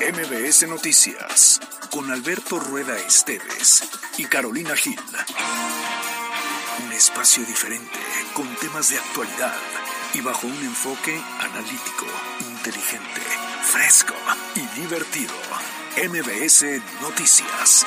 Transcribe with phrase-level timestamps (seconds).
[0.00, 3.82] MBS Noticias con Alberto Rueda Esteves
[4.16, 4.98] y Carolina Gil.
[6.84, 7.98] Un espacio diferente
[8.32, 9.56] con temas de actualidad
[10.14, 12.06] y bajo un enfoque analítico,
[12.48, 13.20] inteligente,
[13.64, 14.14] fresco
[14.54, 15.34] y divertido.
[15.96, 17.84] MBS Noticias.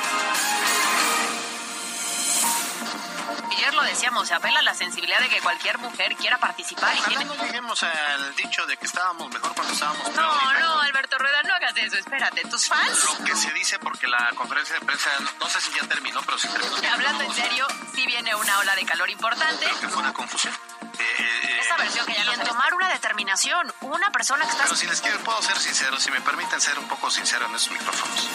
[3.82, 6.96] Decíamos, se apela a la sensibilidad de que cualquier mujer quiera participar.
[6.96, 7.24] Y tiene...
[7.24, 10.16] no lleguemos al dicho de que estábamos mejor cuando estábamos peor.
[10.16, 13.04] No, no, Alberto Rueda, no hagas eso, espérate, tus fans.
[13.04, 16.38] Lo que se dice porque la conferencia de prensa, no sé si ya terminó, pero
[16.38, 16.76] sí terminó.
[16.92, 19.64] Hablando en serio, sí viene una ola de calor importante.
[19.64, 20.54] Creo que fue una confusión.
[20.98, 24.64] Eh, Esa versión que ya lo en tomar una determinación, una persona que está...
[24.64, 27.54] Pero si les quiero, puedo ser sincero, si me permiten ser un poco sincero en
[27.54, 28.28] esos micrófonos.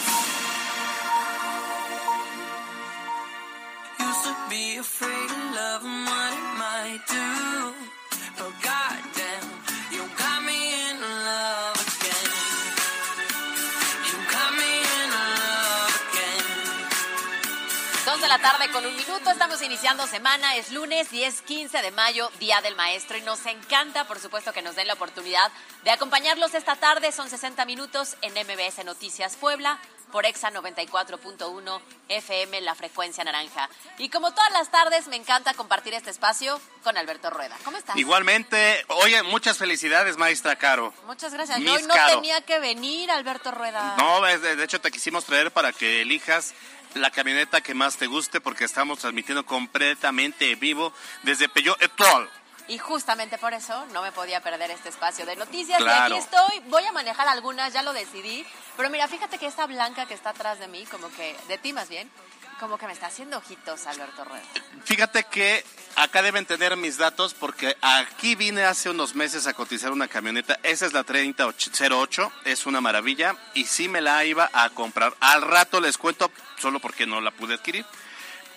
[18.37, 22.75] La tarde con un minuto, estamos iniciando semana, es lunes 10-15 de mayo, Día del
[22.75, 25.51] Maestro, y nos encanta, por supuesto, que nos den la oportunidad
[25.83, 29.79] de acompañarlos esta tarde, son 60 minutos en MBS Noticias Puebla
[30.11, 33.69] por Exa 94.1 FM, la frecuencia naranja.
[33.97, 37.57] Y como todas las tardes, me encanta compartir este espacio con Alberto Rueda.
[37.65, 37.97] ¿Cómo estás?
[37.97, 40.93] Igualmente, oye, muchas felicidades, maestra Caro.
[41.07, 41.59] Muchas gracias.
[41.59, 43.95] Yo no tenía que venir, Alberto Rueda.
[43.97, 46.53] No, de hecho te quisimos traer para que elijas
[46.93, 52.29] la camioneta que más te guste porque estamos transmitiendo completamente vivo desde Peugeot Etoile.
[52.67, 55.79] Y justamente por eso no me podía perder este espacio de noticias.
[55.79, 58.45] Y aquí estoy, voy a manejar algunas, ya lo decidí.
[58.75, 61.71] Pero mira, fíjate que esta blanca que está atrás de mí, como que, de ti
[61.71, 62.11] más bien,
[62.59, 64.45] como que me está haciendo ojitos Alberto Rueda.
[64.83, 65.63] Fíjate que
[65.95, 70.59] acá deben tener mis datos porque aquí vine hace unos meses a cotizar una camioneta.
[70.63, 75.15] Esa es la 3008, es una maravilla y sí me la iba a comprar.
[75.19, 77.85] Al rato les cuento, solo porque no la pude adquirir.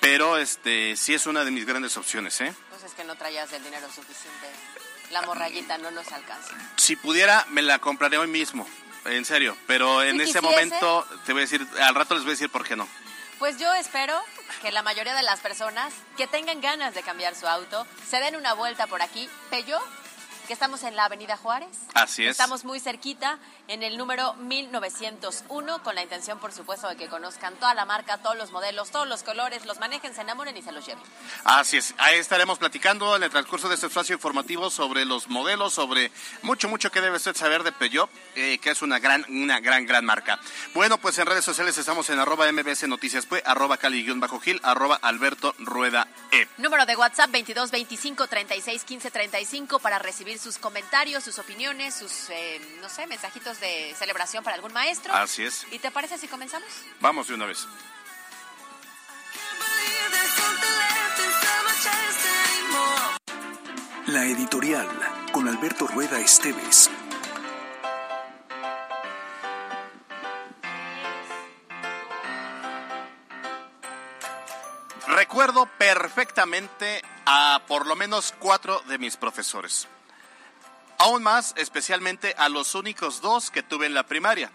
[0.01, 2.55] Pero este sí es una de mis grandes opciones, ¿eh?
[2.85, 4.49] es que no traías el dinero suficiente.
[5.11, 6.55] La morrayita no nos alcanza.
[6.77, 8.67] Si pudiera, me la compraré hoy mismo.
[9.05, 9.57] En serio.
[9.67, 12.67] Pero en ese momento, te voy a decir, al rato les voy a decir por
[12.67, 12.89] qué no.
[13.41, 14.15] Pues yo espero
[14.61, 18.37] que la mayoría de las personas que tengan ganas de cambiar su auto se den
[18.37, 19.31] una vuelta por aquí.
[19.49, 19.79] Peyo
[20.47, 21.71] que estamos en la Avenida Juárez.
[21.95, 22.33] Así es.
[22.33, 23.39] Estamos muy cerquita
[23.71, 28.19] en el número 1901 con la intención, por supuesto, de que conozcan toda la marca,
[28.19, 31.03] todos los modelos, todos los colores, los manejen, se enamoren y se los lleven.
[31.45, 31.95] Así es.
[31.99, 36.11] Ahí estaremos platicando en el transcurso de este espacio informativo sobre los modelos, sobre
[36.43, 39.87] mucho, mucho que debe usted saber de Peugeot, eh, que es una gran, una gran,
[39.87, 40.41] gran marca.
[40.75, 44.21] Bueno, pues en redes sociales estamos en arroba mbs noticias, pues, arroba cali-gil,
[44.65, 46.49] arroba alberto rueda e.
[46.59, 52.31] Número de WhatsApp 22 25 36 15 35 para recibir sus comentarios, sus opiniones, sus,
[52.31, 55.13] eh, no sé, mensajitos de celebración para algún maestro.
[55.15, 55.67] Así es.
[55.71, 56.69] ¿Y te parece si comenzamos?
[57.01, 57.67] Vamos de una vez.
[64.07, 64.89] La editorial
[65.33, 66.91] con Alberto Rueda Esteves.
[75.07, 79.87] Recuerdo perfectamente a por lo menos cuatro de mis profesores.
[81.03, 84.53] Aún más, especialmente a los únicos dos que tuve en la primaria.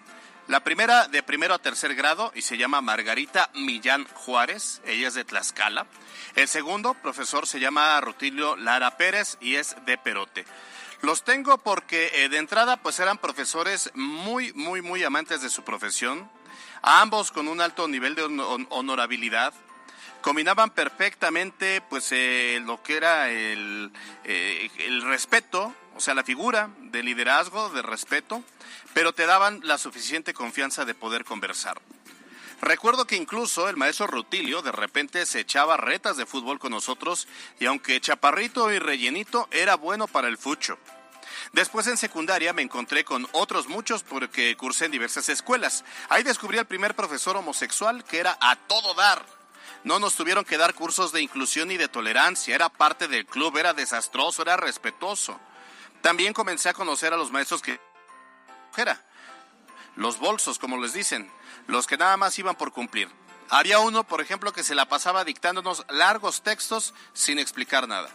[0.47, 5.15] La primera de primero a tercer grado y se llama Margarita Millán Juárez, ella es
[5.15, 5.87] de Tlaxcala.
[6.35, 10.45] El segundo profesor se llama Rutilio Lara Pérez y es de Perote.
[11.01, 15.63] Los tengo porque eh, de entrada pues eran profesores muy, muy, muy amantes de su
[15.63, 16.29] profesión,
[16.83, 18.21] ambos con un alto nivel de
[18.69, 19.51] honorabilidad,
[20.25, 23.91] combinaban perfectamente pues eh, lo que era el,
[24.23, 28.43] eh, el respeto o sea, la figura de liderazgo, de respeto,
[28.95, 31.79] pero te daban la suficiente confianza de poder conversar.
[32.59, 37.27] Recuerdo que incluso el maestro Rutilio de repente se echaba retas de fútbol con nosotros
[37.59, 40.79] y aunque chaparrito y rellenito era bueno para el fucho.
[41.53, 45.85] Después en secundaria me encontré con otros muchos porque cursé en diversas escuelas.
[46.09, 49.34] Ahí descubrí al primer profesor homosexual que era a todo dar.
[49.85, 53.55] No nos tuvieron que dar cursos de inclusión y de tolerancia, era parte del club,
[53.57, 55.39] era desastroso, era respetuoso.
[56.01, 57.79] También comencé a conocer a los maestros que
[58.75, 58.99] era
[59.95, 61.31] los bolsos, como les dicen,
[61.67, 63.09] los que nada más iban por cumplir.
[63.49, 68.09] Había uno, por ejemplo, que se la pasaba dictándonos largos textos sin explicar nada.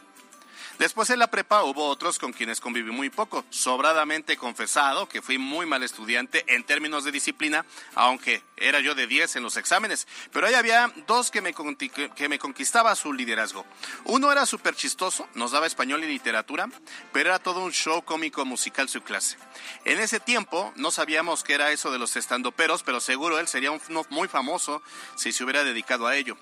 [0.81, 3.44] Después en la prepa hubo otros con quienes conviví muy poco.
[3.50, 9.06] Sobradamente confesado que fui muy mal estudiante en términos de disciplina, aunque era yo de
[9.06, 10.09] 10 en los exámenes.
[10.32, 13.67] Pero ahí había dos que me, que me conquistaba su liderazgo.
[14.05, 16.71] Uno era súper chistoso, nos daba español y literatura,
[17.12, 19.37] pero era todo un show cómico musical su clase.
[19.85, 23.71] En ese tiempo no sabíamos qué era eso de los estandoperos, pero seguro él sería
[23.71, 24.82] un, muy famoso
[25.15, 26.38] si se hubiera dedicado a ello.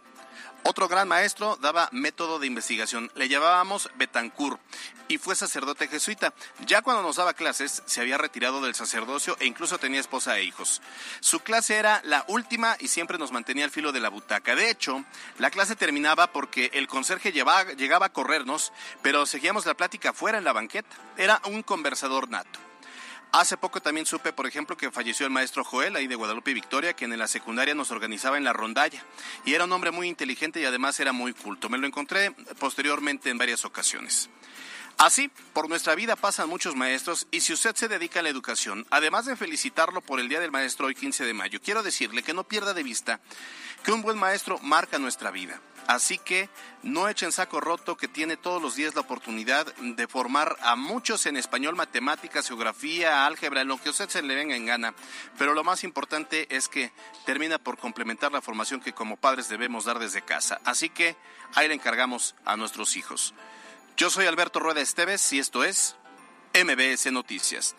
[0.64, 3.10] Otro gran maestro daba método de investigación.
[3.14, 4.60] Le llamábamos Betancourt
[5.08, 6.34] y fue sacerdote jesuita.
[6.66, 10.44] Ya cuando nos daba clases se había retirado del sacerdocio e incluso tenía esposa e
[10.44, 10.82] hijos.
[11.20, 14.54] Su clase era la última y siempre nos mantenía al filo de la butaca.
[14.54, 15.04] De hecho,
[15.38, 18.72] la clase terminaba porque el conserje llegaba a corrernos,
[19.02, 20.94] pero seguíamos la plática fuera en la banqueta.
[21.16, 22.67] Era un conversador nato.
[23.30, 26.94] Hace poco también supe, por ejemplo, que falleció el maestro Joel, ahí de Guadalupe Victoria,
[26.94, 29.04] quien en la secundaria nos organizaba en la rondalla.
[29.44, 31.68] Y era un hombre muy inteligente y además era muy culto.
[31.68, 34.30] Me lo encontré posteriormente en varias ocasiones.
[34.96, 38.84] Así, por nuestra vida pasan muchos maestros y si usted se dedica a la educación,
[38.90, 42.34] además de felicitarlo por el Día del Maestro hoy 15 de mayo, quiero decirle que
[42.34, 43.20] no pierda de vista
[43.84, 45.60] que un buen maestro marca nuestra vida.
[45.88, 46.50] Así que
[46.82, 51.24] no echen saco roto que tiene todos los días la oportunidad de formar a muchos
[51.24, 54.94] en español, matemáticas, geografía, álgebra, en lo que a usted se le venga en gana.
[55.38, 56.92] Pero lo más importante es que
[57.24, 60.60] termina por complementar la formación que como padres debemos dar desde casa.
[60.66, 61.16] Así que
[61.54, 63.32] ahí le encargamos a nuestros hijos.
[63.96, 65.96] Yo soy Alberto Rueda Esteves y esto es
[66.52, 67.74] MBS Noticias.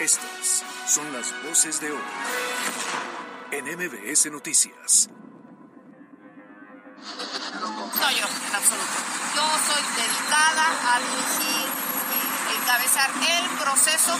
[0.00, 2.02] Estas son las voces de hoy
[3.50, 5.10] en MBS Noticias.
[7.60, 8.98] No, yo, en absoluto.
[9.36, 11.68] Yo soy dedicada a dirigir
[12.48, 14.18] y encabezar el proceso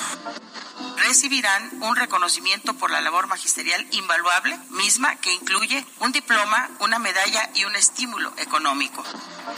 [0.98, 7.50] recibirán un reconocimiento por la labor magisterial invaluable, misma que incluye un diploma, una medalla
[7.54, 9.02] y un estímulo económico.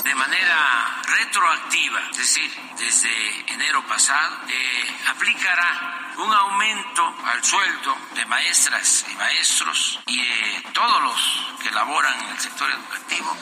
[0.05, 8.27] De manera retroactiva, es decir, desde enero pasado, eh, aplicará un aumento al sueldo de
[8.27, 13.37] maestras y maestros y de todos los que laboran en el sector educativo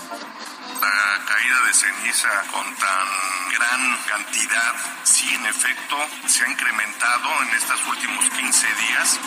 [0.81, 3.08] la caída de ceniza con tan
[3.50, 5.96] gran cantidad, sí en efecto
[6.26, 9.20] se ha incrementado en estos últimos 15 días.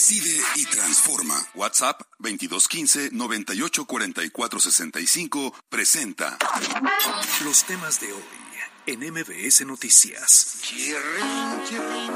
[0.00, 1.36] Decide y transforma.
[1.54, 6.38] WhatsApp 2215 984465 presenta
[7.44, 8.22] los temas de hoy
[8.86, 10.56] en MBS Noticias.
[10.62, 12.12] Chirrin, chirrin,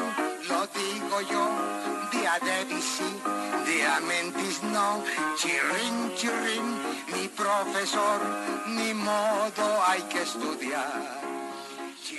[0.49, 1.51] lo digo yo
[2.11, 3.05] día de bici,
[3.67, 5.05] día mentis no,
[5.37, 6.79] chirrin, chirrin,
[7.13, 8.23] mi profesor,
[8.69, 11.21] ni modo hay que estudiar.
[12.05, 12.11] Es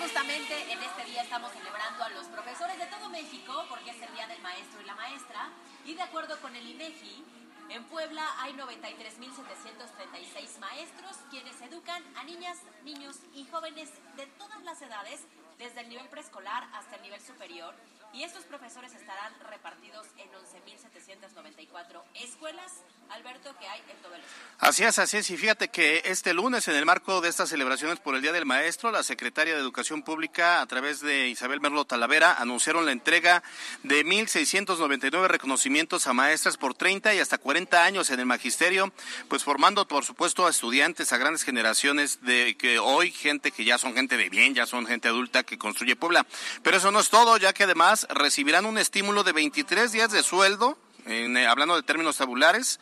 [0.00, 4.12] justamente en este día estamos celebrando a los profesores de todo México, porque es el
[4.14, 5.48] Día del Maestro y la Maestra,
[5.84, 7.24] y de acuerdo con el INEGI,
[7.70, 14.80] en Puebla hay 93.736 maestros quienes educan a niñas, niños y jóvenes de todas las
[14.82, 15.22] edades,
[15.58, 17.74] desde el nivel preescolar hasta el nivel superior,
[18.16, 22.72] y estos profesores estarán repartidos en 11.794 escuelas,
[23.10, 24.46] Alberto, que hay en todo el estado.
[24.58, 25.30] Así es, así es.
[25.30, 28.46] Y fíjate que este lunes, en el marco de estas celebraciones por el Día del
[28.46, 33.42] Maestro, la Secretaria de Educación Pública, a través de Isabel Merlo Talavera, anunciaron la entrega
[33.82, 38.94] de 1.699 reconocimientos a maestras por 30 y hasta 40 años en el magisterio,
[39.28, 43.76] pues formando, por supuesto, a estudiantes, a grandes generaciones de que hoy, gente que ya
[43.76, 46.26] son gente de bien, ya son gente adulta que construye Puebla.
[46.62, 50.22] Pero eso no es todo, ya que además recibirán un estímulo de 23 días de
[50.22, 52.80] sueldo eh, hablando de términos tabulares,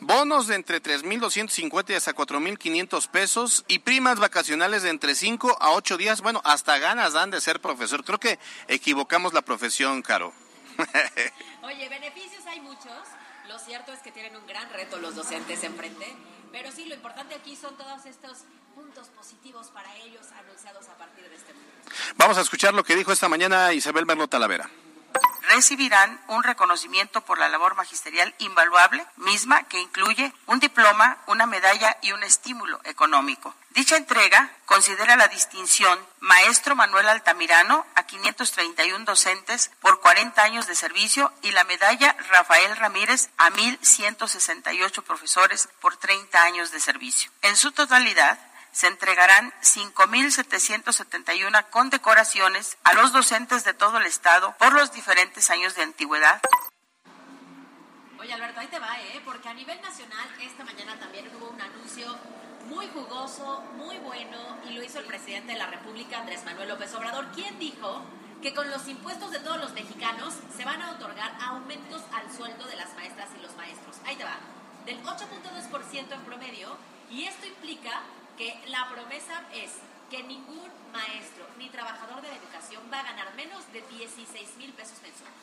[0.00, 5.72] bonos de entre 3.250 y hasta 4.500 pesos y primas vacacionales de entre 5 a
[5.72, 6.22] 8 días.
[6.22, 8.02] Bueno, hasta ganas dan de ser profesor.
[8.02, 10.32] Creo que equivocamos la profesión, Caro.
[11.62, 12.96] Oye, beneficios hay muchos.
[13.46, 16.16] Lo cierto es que tienen un gran reto los docentes enfrente.
[16.56, 18.44] Pero sí, lo importante aquí son todos estos
[18.74, 21.90] puntos positivos para ellos anunciados a partir de este momento.
[22.16, 24.70] Vamos a escuchar lo que dijo esta mañana Isabel Merlo Talavera
[25.48, 31.96] recibirán un reconocimiento por la labor magisterial invaluable, misma que incluye un diploma, una medalla
[32.02, 33.54] y un estímulo económico.
[33.70, 40.74] Dicha entrega considera la distinción Maestro Manuel Altamirano a 531 docentes por 40 años de
[40.74, 47.30] servicio y la medalla Rafael Ramírez a 1.168 profesores por 30 años de servicio.
[47.42, 48.38] En su totalidad,
[48.76, 55.74] se entregarán 5.771 condecoraciones a los docentes de todo el Estado por los diferentes años
[55.76, 56.42] de antigüedad.
[58.20, 59.22] Oye, Alberto, ahí te va, ¿eh?
[59.24, 62.18] Porque a nivel nacional, esta mañana también hubo un anuncio
[62.66, 66.94] muy jugoso, muy bueno y lo hizo el presidente de la República, Andrés Manuel López
[66.94, 68.02] Obrador, quien dijo
[68.42, 72.66] que con los impuestos de todos los mexicanos se van a otorgar aumentos al sueldo
[72.66, 73.96] de las maestras y los maestros.
[74.04, 74.36] Ahí te va,
[74.84, 76.76] del 8.2% en promedio
[77.10, 78.02] y esto implica
[78.36, 79.72] que la promesa es
[80.10, 84.72] que ningún maestro ni trabajador de la educación va a ganar menos de 16 mil
[84.72, 85.36] pesos mensuales.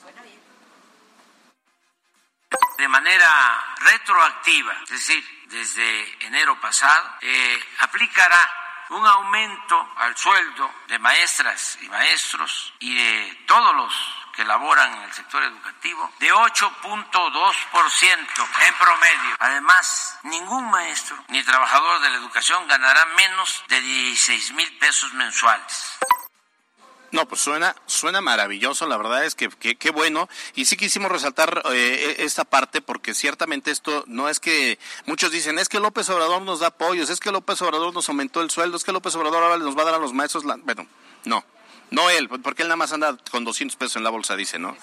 [0.00, 0.40] Suena bien.
[2.78, 8.50] De manera retroactiva, es decir, desde enero pasado, eh, aplicará
[8.90, 15.02] un aumento al sueldo de maestras y maestros y de todos los que laboran en
[15.02, 18.18] el sector educativo de 8.2%
[18.66, 19.36] en promedio.
[19.38, 25.98] Además, ningún maestro ni trabajador de la educación ganará menos de 16 mil pesos mensuales.
[27.14, 30.28] No, pues suena, suena maravilloso, la verdad es que qué bueno.
[30.56, 35.30] Y sí quisimos resaltar eh, e, esta parte porque ciertamente esto no es que muchos
[35.30, 38.50] dicen, es que López Obrador nos da apoyos, es que López Obrador nos aumentó el
[38.50, 40.56] sueldo, es que López Obrador ahora nos va a dar a los maestros, la...
[40.56, 40.88] bueno,
[41.24, 41.44] no.
[41.90, 44.76] No él, porque él nada más anda con 200 pesos en la bolsa, dice, ¿no?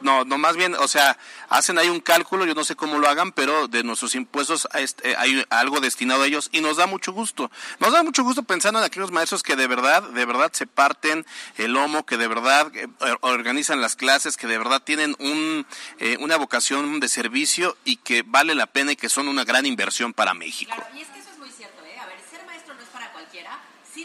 [0.00, 1.18] No, no, más bien, o sea,
[1.48, 5.16] hacen ahí un cálculo, yo no sé cómo lo hagan, pero de nuestros impuestos este,
[5.16, 7.50] hay algo destinado a ellos y nos da mucho gusto.
[7.78, 11.26] Nos da mucho gusto pensando en aquellos maestros que de verdad, de verdad se parten
[11.56, 12.88] el lomo, que de verdad eh,
[13.20, 15.66] organizan las clases, que de verdad tienen un,
[15.98, 19.66] eh, una vocación de servicio y que vale la pena y que son una gran
[19.66, 20.72] inversión para México.
[20.74, 21.98] Claro, y es que eso es muy cierto, ¿eh?
[21.98, 23.58] A ver, ser maestro no es para cualquiera.
[23.92, 24.04] Sí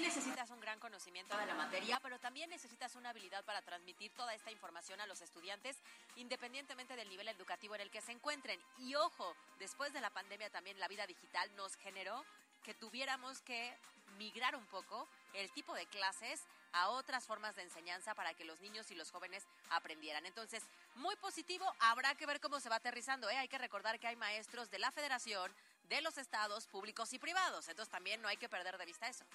[1.38, 5.22] de la materia, pero también necesitas una habilidad para transmitir toda esta información a los
[5.22, 5.78] estudiantes,
[6.18, 8.60] independientemente del nivel educativo en el que se encuentren.
[8.80, 12.26] Y ojo, después de la pandemia también la vida digital nos generó
[12.64, 13.74] que tuviéramos que
[14.18, 16.42] migrar un poco el tipo de clases
[16.74, 20.26] a otras formas de enseñanza para que los niños y los jóvenes aprendieran.
[20.26, 20.64] Entonces,
[20.96, 23.30] muy positivo, habrá que ver cómo se va aterrizando.
[23.30, 23.38] ¿eh?
[23.38, 25.54] Hay que recordar que hay maestros de la federación,
[25.90, 27.68] de los estados públicos y privados.
[27.68, 29.26] Entonces, también no hay que perder de vista eso.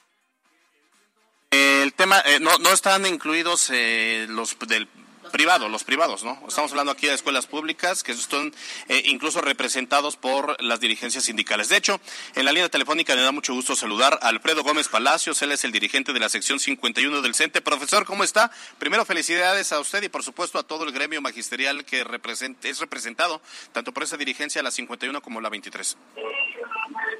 [1.87, 4.89] El tema, eh, no, no están incluidos eh, los del
[5.31, 6.37] privado, los privados, ¿no?
[6.49, 8.53] Estamos hablando aquí de escuelas públicas que están
[8.89, 11.69] eh, incluso representados por las dirigencias sindicales.
[11.69, 12.01] De hecho,
[12.35, 15.63] en la línea telefónica me da mucho gusto saludar a Alfredo Gómez Palacios, él es
[15.63, 17.61] el dirigente de la sección 51 del CENTE.
[17.61, 18.51] Profesor, ¿cómo está?
[18.81, 23.41] Primero, felicidades a usted y por supuesto a todo el gremio magisterial que es representado,
[23.71, 25.97] tanto por esa dirigencia, la 51 como la 23.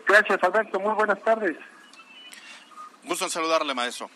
[0.09, 0.81] Gracias, Alberto.
[0.81, 1.57] Muy buenas tardes.
[3.05, 4.11] Gusto en saludarle, maestro.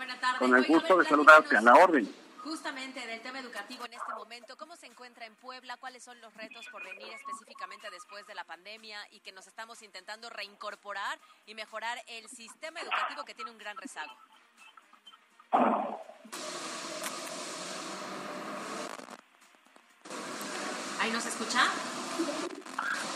[0.00, 0.38] Buenas tardes.
[0.38, 2.10] Con el gusto de saludarte, a la orden.
[2.42, 5.76] Justamente del tema educativo en este momento, ¿cómo se encuentra en Puebla?
[5.76, 9.82] ¿Cuáles son los retos por venir específicamente después de la pandemia y que nos estamos
[9.82, 14.10] intentando reincorporar y mejorar el sistema educativo que tiene un gran rezago?
[20.98, 21.60] ¿Ahí nos escucha?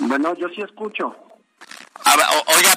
[0.00, 1.16] Bueno, yo sí escucho.
[2.46, 2.76] oiga,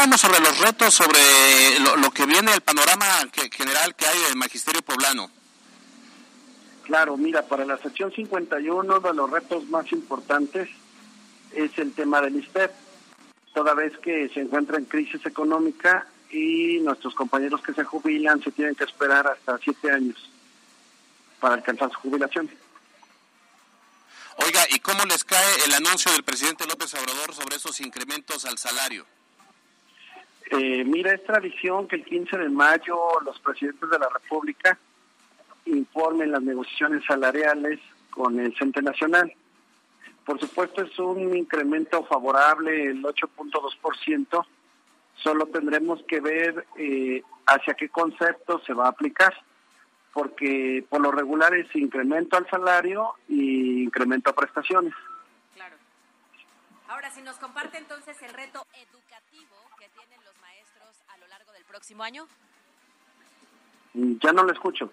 [0.00, 3.06] preguntábamos sobre los retos, sobre lo, que viene, el panorama
[3.52, 5.30] general que hay del magisterio poblano.
[6.84, 10.68] Claro, mira, para la sección 51 de los retos más importantes
[11.52, 12.70] es el tema del ISTEP,
[13.52, 18.52] toda vez que se encuentra en crisis económica y nuestros compañeros que se jubilan se
[18.52, 20.30] tienen que esperar hasta siete años
[21.40, 22.48] para alcanzar su jubilación.
[24.46, 28.56] Oiga, ¿y cómo les cae el anuncio del presidente López Obrador sobre esos incrementos al
[28.56, 29.04] salario?
[30.50, 34.76] Eh, mira, es tradición que el 15 de mayo los presidentes de la República
[35.66, 37.78] informen las negociaciones salariales
[38.10, 39.32] con el Centro Nacional.
[40.24, 44.46] Por supuesto, es un incremento favorable, el 8.2%.
[45.22, 49.32] Solo tendremos que ver eh, hacia qué concepto se va a aplicar
[50.12, 54.92] porque por lo regular es incremento al salario y incremento a prestaciones.
[55.54, 55.76] Claro.
[56.88, 59.09] Ahora, si nos comparte entonces el reto educativo
[61.70, 62.26] próximo año.
[63.94, 64.90] Ya no lo escucho.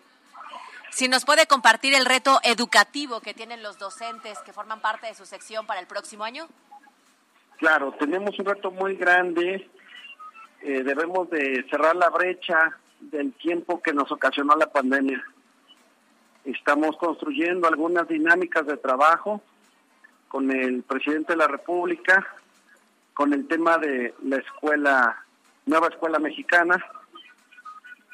[0.92, 5.16] Si nos puede compartir el reto educativo que tienen los docentes que forman parte de
[5.16, 6.48] su sección para el próximo año.
[7.58, 9.70] Claro, tenemos un reto muy grande.
[10.62, 15.24] Eh, debemos de cerrar la brecha del tiempo que nos ocasionó la pandemia.
[16.46, 19.42] Estamos construyendo algunas dinámicas de trabajo
[20.28, 22.26] con el presidente de la República,
[23.14, 25.27] con el tema de la escuela,
[25.68, 26.84] nueva escuela mexicana,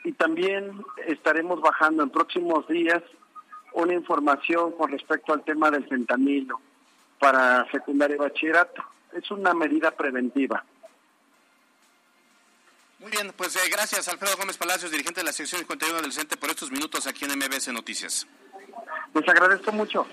[0.04, 3.02] y también estaremos bajando en próximos días
[3.72, 6.60] una información con respecto al tema del fentanilo
[7.20, 8.84] para secundaria y bachillerato.
[9.14, 10.64] Es una medida preventiva.
[13.00, 16.38] Muy bien, pues eh, gracias Alfredo Gómez Palacios, dirigente de la sección 51 del CENTE,
[16.38, 18.28] por estos minutos aquí en MBS Noticias.
[19.14, 20.06] Les agradezco mucho.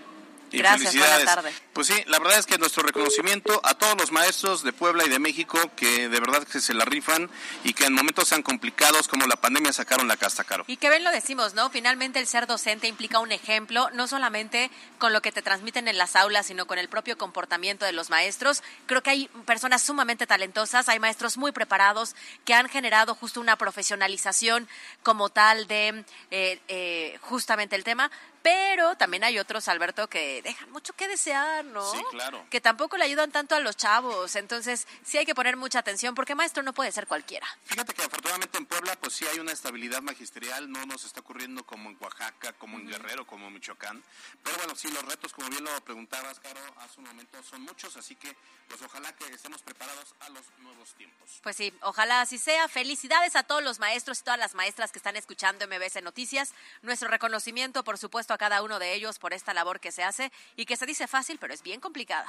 [0.52, 1.54] Gracias, buenas tardes.
[1.73, 5.09] Pues sí, la verdad es que nuestro reconocimiento a todos los maestros de Puebla y
[5.09, 7.30] de México que de verdad que se la rifan
[7.64, 10.64] y que en momentos tan complicados como la pandemia sacaron la casta caro.
[10.66, 11.71] Y que ven lo decimos, ¿no?
[11.71, 15.99] Finalmente el ser docente implica un ejemplo, no solamente con lo que te transmiten en
[15.99, 18.62] las aulas, sino con el propio comportamiento de los maestros.
[18.87, 22.14] Creo que hay personas sumamente talentosas, hay maestros muy preparados
[22.45, 24.69] que han generado justo una profesionalización
[25.02, 28.11] como tal de eh, eh, justamente el tema,
[28.42, 31.90] pero también hay otros, Alberto, que dejan mucho que desear, ¿no?
[31.90, 32.47] Sí, claro.
[32.50, 34.37] Que tampoco le ayudan tanto a los chavos.
[34.37, 37.47] Entonces, sí hay que poner mucha atención porque maestro no puede ser cualquiera.
[37.64, 40.70] Fíjate que afortunadamente en Puebla, pues sí hay una estabilidad magisterial.
[40.70, 44.02] No nos está ocurriendo como en Oaxaca, como en Guerrero, como en Michoacán.
[44.42, 47.97] Pero bueno, sí, los retos, como bien lo preguntabas, Caro, hace un momento son muchos.
[47.97, 48.35] Así que,
[48.68, 51.40] pues ojalá que estemos preparados a los nuevos tiempos.
[51.42, 52.68] Pues sí, ojalá así sea.
[52.68, 56.52] Felicidades a todos los maestros y todas las maestras que están escuchando MBS Noticias.
[56.82, 60.32] Nuestro reconocimiento, por supuesto, a cada uno de ellos por esta labor que se hace
[60.56, 62.28] y que se dice fácil, pero es bien complicada.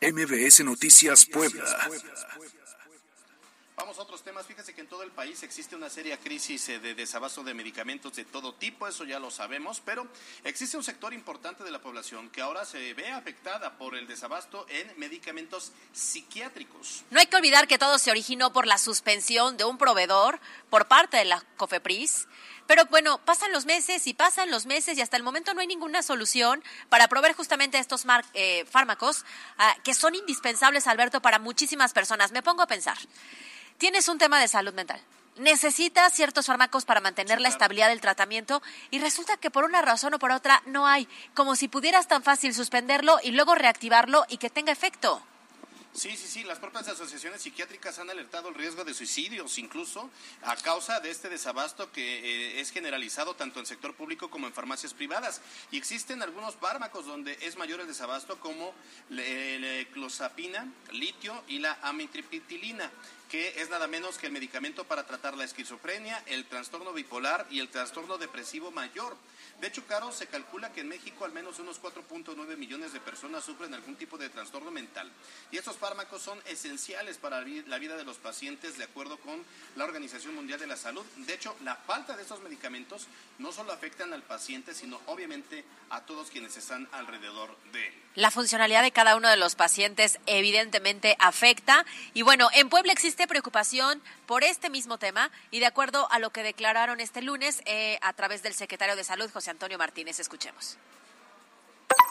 [0.00, 1.64] MBS Noticias Puebla.
[3.78, 4.44] Vamos a otros temas.
[4.44, 8.12] Fíjese que en todo el país existe una seria crisis eh, de desabasto de medicamentos
[8.16, 10.08] de todo tipo, eso ya lo sabemos, pero
[10.42, 14.66] existe un sector importante de la población que ahora se ve afectada por el desabasto
[14.68, 17.04] en medicamentos psiquiátricos.
[17.10, 20.88] No hay que olvidar que todo se originó por la suspensión de un proveedor por
[20.88, 22.26] parte de la COFEPRIS.
[22.68, 25.66] Pero bueno, pasan los meses y pasan los meses y hasta el momento no hay
[25.66, 29.24] ninguna solución para proveer justamente estos eh, fármacos
[29.58, 32.30] ah, que son indispensables, Alberto, para muchísimas personas.
[32.30, 32.98] Me pongo a pensar
[33.78, 35.00] tienes un tema de salud mental.
[35.36, 38.60] Necesitas ciertos fármacos para mantener la estabilidad del tratamiento
[38.90, 42.24] y resulta que por una razón o por otra no hay, como si pudieras tan
[42.24, 45.22] fácil suspenderlo y luego reactivarlo y que tenga efecto.
[45.94, 50.10] Sí, sí, sí, las propias asociaciones psiquiátricas han alertado el riesgo de suicidios, incluso
[50.42, 54.52] a causa de este desabasto que eh, es generalizado tanto en sector público como en
[54.52, 55.40] farmacias privadas.
[55.72, 58.72] Y existen algunos fármacos donde es mayor el desabasto, como
[59.08, 59.24] la
[59.92, 62.90] clozapina, litio y la amitriptilina
[63.28, 67.60] que es nada menos que el medicamento para tratar la esquizofrenia, el trastorno bipolar y
[67.60, 69.16] el trastorno depresivo mayor.
[69.60, 73.44] De hecho, Caro, se calcula que en México al menos unos 4.9 millones de personas
[73.44, 75.10] sufren algún tipo de trastorno mental.
[75.50, 79.84] Y estos fármacos son esenciales para la vida de los pacientes de acuerdo con la
[79.84, 81.04] Organización Mundial de la Salud.
[81.16, 86.02] De hecho, la falta de estos medicamentos no solo afectan al paciente, sino obviamente a
[86.02, 87.94] todos quienes están alrededor de él.
[88.14, 91.84] La funcionalidad de cada uno de los pacientes evidentemente afecta.
[92.14, 96.30] Y bueno, en Puebla existe preocupación por este mismo tema y de acuerdo a lo
[96.30, 100.20] que declararon este lunes eh, a través del secretario de Salud, José Antonio Martínez.
[100.20, 100.76] Escuchemos.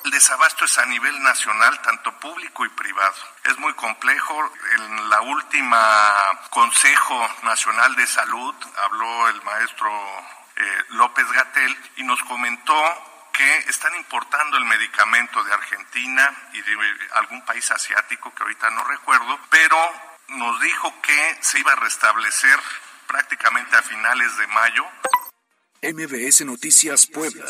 [0.03, 3.13] El desabasto es a nivel nacional, tanto público y privado.
[3.45, 4.51] Es muy complejo.
[4.77, 9.91] En la última Consejo Nacional de Salud habló el maestro
[10.55, 12.73] eh, López Gatel y nos comentó
[13.31, 16.77] que están importando el medicamento de Argentina y de
[17.13, 22.59] algún país asiático que ahorita no recuerdo, pero nos dijo que se iba a restablecer
[23.07, 24.83] prácticamente a finales de mayo
[25.81, 27.45] MBS Noticias Puebla.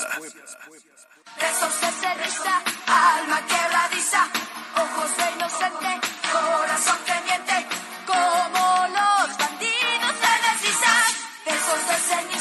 [1.40, 4.28] Besos de ceniza, alma quebradiza,
[4.76, 7.68] ojos de inocente, corazón que miente,
[8.06, 11.16] como los bandidos se deslizan.
[11.46, 12.37] Besos de ceniza.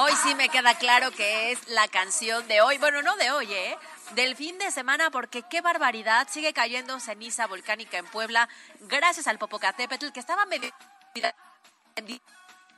[0.00, 2.78] Hoy sí me queda claro que es la canción de hoy.
[2.78, 3.76] Bueno, no de hoy, ¿eh?
[4.14, 6.28] Del fin de semana, porque qué barbaridad.
[6.30, 8.48] Sigue cayendo ceniza volcánica en Puebla,
[8.82, 10.72] gracias al Popocatépetl, que estaba medio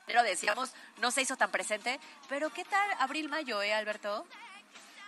[0.06, 2.00] pero decíamos, no se hizo tan presente.
[2.30, 4.26] Pero ¿qué tal abril-mayo, eh, Alberto?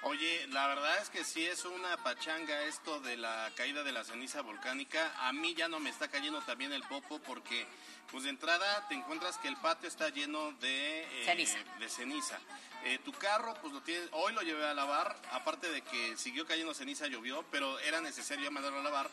[0.04, 4.02] Oye, la verdad es que sí es una pachanga esto de la caída de la
[4.02, 5.12] ceniza volcánica.
[5.28, 7.66] A mí ya no me está cayendo también el popo porque,
[8.10, 11.58] pues de entrada te encuentras que el patio está lleno de eh, ceniza.
[11.78, 12.40] De ceniza.
[12.84, 16.44] Eh, tu carro, pues lo tienes, hoy lo llevé a lavar, aparte de que siguió
[16.48, 19.08] cayendo ceniza, llovió, pero era necesario mandarlo a lavar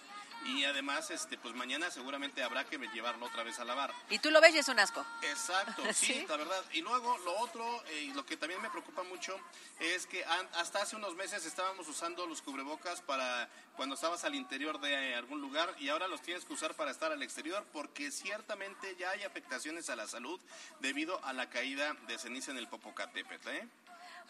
[0.46, 3.94] y además este pues mañana seguramente habrá que llevarlo otra vez a lavar.
[4.10, 5.06] Y tú lo ves y es un asco.
[5.24, 6.64] Exacto, sí, la verdad.
[6.74, 9.40] Y luego lo otro, eh, y lo que también me preocupa mucho,
[9.80, 14.80] es que hasta hace unos meses estábamos usando los cubrebocas para cuando estabas al interior
[14.82, 18.96] de algún lugar y ahora los tienes que usar para estar al exterior porque ciertamente
[19.00, 20.38] ya hay afectaciones a la salud
[20.82, 23.68] debido a la caída de ceniza en el Popocatépetl, ¿eh?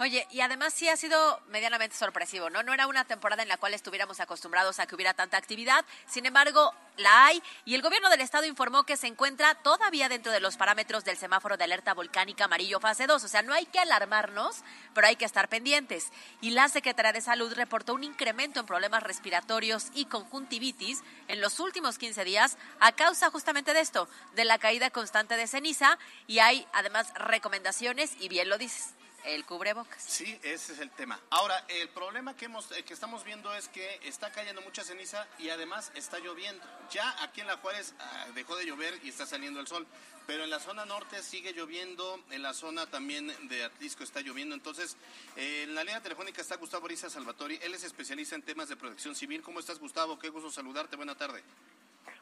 [0.02, 2.64] Oye, y además sí ha sido medianamente sorpresivo, ¿no?
[2.64, 6.26] No era una temporada en la cual estuviéramos acostumbrados a que hubiera tanta actividad, sin
[6.26, 10.40] embargo, la hay y el gobierno del estado informó que se encuentra todavía dentro de
[10.40, 13.80] los parámetros del semáforo de alerta volcánica amarillo fase 2, o sea, no hay que
[13.80, 16.14] alarmarnos, pero hay que estar pendientes.
[16.40, 21.60] Y la Secretaría de Salud reportó un incremento en problemas respiratorios y conjuntivitis en los
[21.60, 26.40] últimos 15 días a causa justamente de esto, de la caída constante de ceniza y
[26.40, 28.94] hay además recomendaciones y bien lo dices
[29.26, 30.02] el cubrebocas.
[30.02, 31.20] Sí, ese es el tema.
[31.30, 35.28] Ahora, el problema que, hemos, eh, que estamos viendo es que está cayendo mucha ceniza
[35.38, 36.64] y además está lloviendo.
[36.92, 39.86] Ya aquí en La Juárez ah, dejó de llover y está saliendo el sol,
[40.26, 44.56] pero en la zona norte sigue lloviendo, en la zona también de Atlisco está lloviendo.
[44.56, 44.98] Entonces,
[45.36, 48.76] eh, en la línea telefónica está Gustavo Ariza Salvatori, él es especialista en temas de
[48.76, 49.42] protección civil.
[49.42, 50.20] ¿Cómo estás, Gustavo?
[50.20, 50.96] Qué gusto saludarte.
[50.96, 51.44] Buena tarde.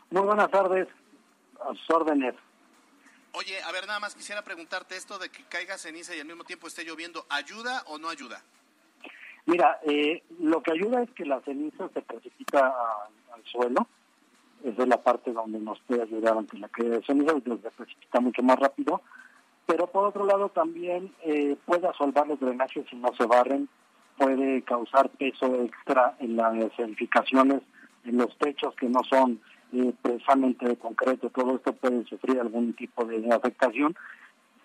[0.10, 0.88] Muy buenas tardes,
[1.60, 2.34] a sus órdenes.
[3.34, 6.44] Oye, a ver, nada más quisiera preguntarte esto de que caiga ceniza y al mismo
[6.44, 8.42] tiempo esté lloviendo, ¿ayuda o no ayuda?
[9.46, 12.74] Mira, eh, lo que ayuda es que la ceniza se precipita
[13.34, 13.88] al suelo.
[14.64, 18.20] Esa es la parte donde nos puede ayudar ante la caída de ceniza, se precipita
[18.20, 19.02] mucho más rápido.
[19.66, 23.70] Pero por otro lado también eh, puede asolvar los drenajes si no se barren,
[24.18, 27.62] puede causar peso extra en las edificaciones,
[28.04, 29.40] en los techos que no son
[30.02, 31.30] precisamente de concreto.
[31.30, 33.96] Todo esto puede sufrir algún tipo de afectación.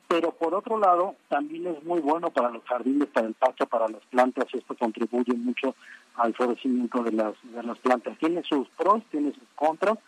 [0.08, 3.88] Pero por otro lado, también es muy bueno para los jardines, para el pasto, para
[3.88, 4.46] las plantas.
[4.52, 5.74] Esto contribuye mucho
[6.16, 8.18] al florecimiento de las, de las plantas.
[8.18, 9.98] Tiene sus pros, tiene sus contras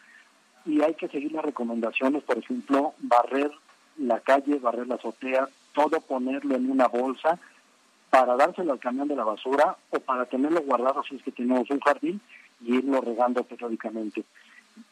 [0.67, 3.51] y hay que seguir las recomendaciones, por ejemplo, barrer
[3.97, 7.38] la calle, barrer la azotea, todo ponerlo en una bolsa
[8.11, 11.69] para dárselo al camión de la basura o para tenerlo guardado si es que tenemos
[11.71, 12.21] un jardín
[12.61, 14.25] y irlo regando periódicamente.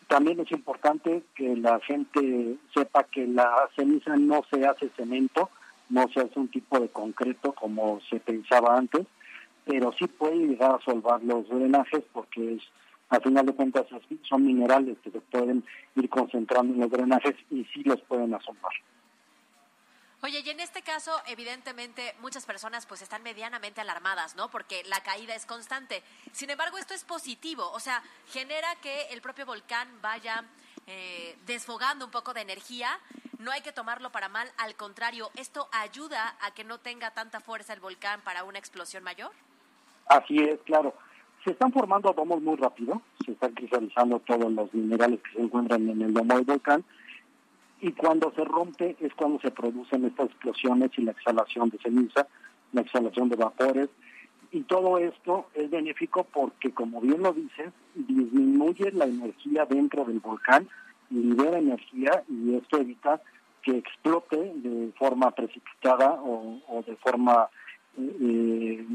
[0.08, 5.48] También es importante que la gente sepa que la ceniza no se hace cemento,
[5.88, 9.06] no se hace un tipo de concreto como se pensaba antes,
[9.64, 12.62] pero sí puede llegar a solvar los drenajes porque es,
[13.08, 13.86] a final de cuentas
[14.22, 15.64] son minerales que se pueden
[15.96, 18.72] ir concentrando en los drenajes y sí los pueden asolvar.
[20.24, 24.48] Oye, y en este caso, evidentemente, muchas personas pues están medianamente alarmadas, ¿no?
[24.50, 26.00] Porque la caída es constante.
[26.30, 30.44] Sin embargo, esto es positivo, o sea, genera que el propio volcán vaya
[30.86, 33.00] eh, desfogando un poco de energía.
[33.40, 37.40] No hay que tomarlo para mal, al contrario, esto ayuda a que no tenga tanta
[37.40, 39.32] fuerza el volcán para una explosión mayor.
[40.06, 40.94] Así es, claro.
[41.42, 45.88] Se están formando domos muy rápido, se están cristalizando todos los minerales que se encuentran
[45.88, 46.84] en el domo del volcán
[47.82, 52.28] y cuando se rompe es cuando se producen estas explosiones y la exhalación de ceniza,
[52.72, 53.88] la exhalación de vapores
[54.52, 60.20] y todo esto es benéfico porque, como bien lo dices, disminuye la energía dentro del
[60.20, 60.68] volcán,
[61.10, 63.20] libera energía y esto evita
[63.62, 67.48] que explote de forma precipitada o, o de forma
[67.98, 68.86] eh,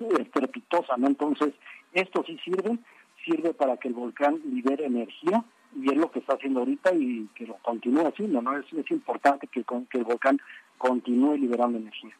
[0.00, 1.06] eh, estrepitosa, ¿no?
[1.06, 1.54] Entonces,
[1.94, 2.78] esto sí sirve,
[3.24, 5.44] sirve para que el volcán libere energía
[5.80, 8.56] y es lo que está haciendo ahorita y que lo continúe haciendo, ¿no?
[8.56, 10.38] Es, es importante que, que el volcán
[10.78, 12.14] continúe liberando energía.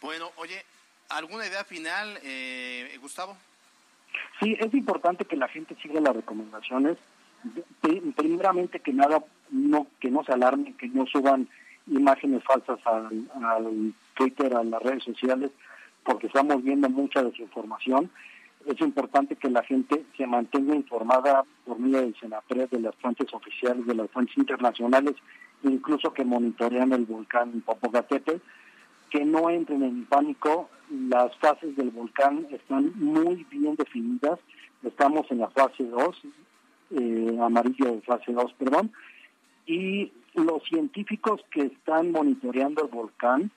[0.00, 0.62] Bueno, oye,
[1.08, 3.36] ¿alguna idea final, eh, Gustavo?
[4.40, 6.96] Sí, es importante que la gente siga las recomendaciones.
[7.80, 11.48] Pri- Primeramente que nada, no que no se alarmen, que no suban
[11.86, 15.50] imágenes falsas al, al Twitter, a las redes sociales,
[16.02, 18.10] porque estamos viendo mucha desinformación.
[18.66, 23.32] Es importante que la gente se mantenga informada por medio del Senapred, de las fuentes
[23.32, 25.14] oficiales, de las fuentes internacionales,
[25.62, 28.42] incluso que monitorean el volcán Popocatépetl,
[29.08, 30.68] que no entren en pánico.
[30.90, 34.40] Las fases del volcán están muy bien definidas.
[34.82, 36.22] Estamos en la fase 2,
[36.90, 38.90] eh, amarillo de fase 2, perdón.
[39.64, 43.52] Y los científicos que están monitoreando el volcán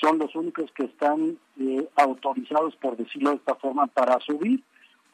[0.00, 4.62] son los únicos que están eh, autorizados, por decirlo de esta forma, para subir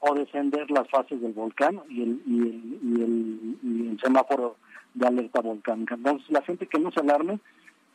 [0.00, 4.56] o descender las fases del volcán y el, y el, y el, y el semáforo
[4.92, 5.94] de alerta volcánica.
[5.94, 7.38] Entonces, la gente que no se alarme,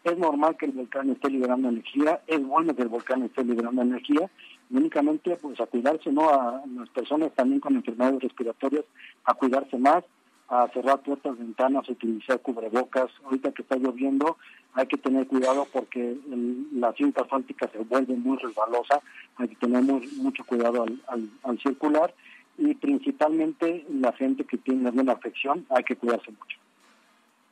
[0.04, 3.82] es normal que el volcán esté liberando energía, es bueno que el volcán esté liberando
[3.82, 4.30] energía,
[4.70, 6.30] y únicamente pues a cuidarse, ¿no?
[6.30, 8.86] A las personas también con enfermedades respiratorias,
[9.26, 10.04] a cuidarse más,
[10.50, 13.12] a cerrar puertas, ventanas, utilizar cubrebocas.
[13.24, 14.38] Ahorita que está lloviendo
[14.74, 19.02] hay que tener cuidado porque el- la cinta asfáltica se vuelve muy resbalosa,
[19.38, 22.14] hay que tener muy- mucho cuidado al, al, al circular
[22.58, 26.58] y principalmente la gente que tiene alguna afección hay que cuidarse mucho.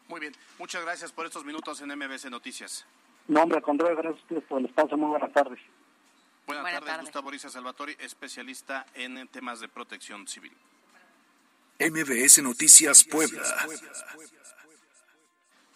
[0.10, 2.86] Muy bien, muchas gracias por estos minutos en MBC Noticias.
[3.28, 4.96] No, hombre, contrario, gracias a ustedes por el espacio.
[4.98, 5.60] Muy buenas tardes.
[6.46, 7.02] Buenas Buena tardes, tarde.
[7.04, 10.54] Gustavo Ariza Salvatori, especialista en temas de protección civil.
[11.80, 13.44] MBS Noticias Puebla.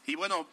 [0.07, 0.47] Y bueno,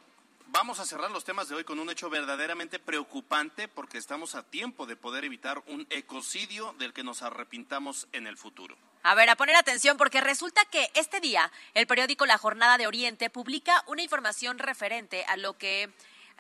[0.48, 4.42] vamos a cerrar los temas de hoy con un hecho verdaderamente preocupante porque estamos a
[4.42, 8.76] tiempo de poder evitar un ecocidio del que nos arrepintamos en el futuro.
[9.02, 12.86] A ver, a poner atención porque resulta que este día el periódico La Jornada de
[12.86, 15.90] Oriente publica una información referente a lo que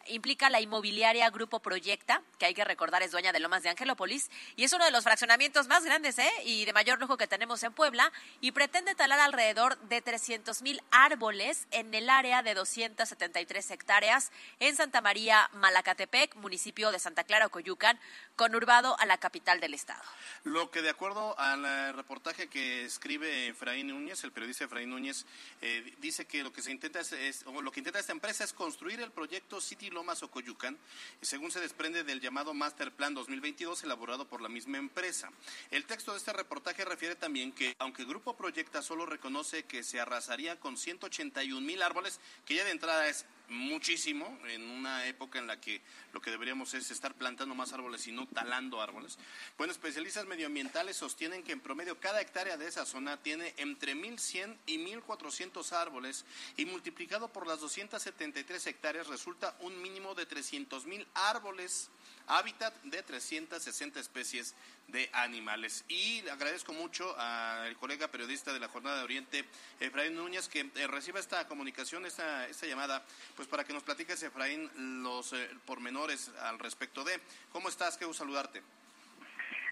[0.08, 4.30] implica la inmobiliaria Grupo Proyecta, que hay que recordar es dueña de Lomas de Angelópolis,
[4.56, 6.30] y es uno de los fraccionamientos más grandes ¿eh?
[6.44, 10.82] y de mayor lujo que tenemos en Puebla, y pretende talar alrededor de 300 mil
[10.90, 17.48] árboles en el área de 273 hectáreas en Santa María, Malacatepec, municipio de Santa Clara,
[17.48, 17.98] Coyucan,
[18.36, 20.02] conurbado a la capital del estado.
[20.44, 25.26] Lo que de acuerdo al eh, reportaje que escribe Efraín Núñez, el periodista Efraín Núñez,
[25.60, 29.00] eh, dice que lo que se intenta es, lo que intenta esta empresa es construir
[29.00, 30.78] el proyecto City Lomas Ocoyucan,
[31.20, 35.28] según se desprende del llamado Master Plan 2022 elaborado por la misma empresa.
[35.72, 39.98] El texto de este reportaje refiere también que, aunque Grupo Proyecta solo reconoce que se
[39.98, 45.46] arrasaría con 181 mil árboles, que ya de entrada es muchísimo en una época en
[45.46, 45.80] la que
[46.12, 49.18] lo que deberíamos es estar plantando más árboles y no talando árboles.
[49.56, 54.56] Bueno, especialistas medioambientales sostienen que en promedio cada hectárea de esa zona tiene entre 1.100
[54.66, 56.24] y 1.400 árboles
[56.56, 61.90] y multiplicado por las 273 hectáreas resulta un mínimo de 300.000 árboles
[62.28, 64.54] hábitat de 360 especies
[64.88, 65.84] de animales.
[65.88, 69.44] Y agradezco mucho al colega periodista de la Jornada de Oriente,
[69.80, 73.04] Efraín Núñez, que eh, reciba esta comunicación, esta, esta llamada,
[73.36, 74.70] pues para que nos platiques, Efraín,
[75.02, 77.12] los eh, pormenores al respecto de.
[77.52, 77.96] ¿Cómo estás?
[77.96, 78.62] Qué gusto saludarte.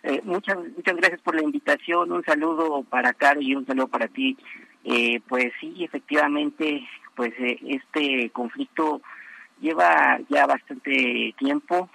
[0.03, 2.13] Eh, muchas, muchas gracias por la invitación.
[2.13, 4.37] Un saludo para Caro y un saludo para ti.
[5.29, 9.03] pues sí, efectivamente, pues este conflicto
[9.61, 11.89] lleva ya bastante tiempo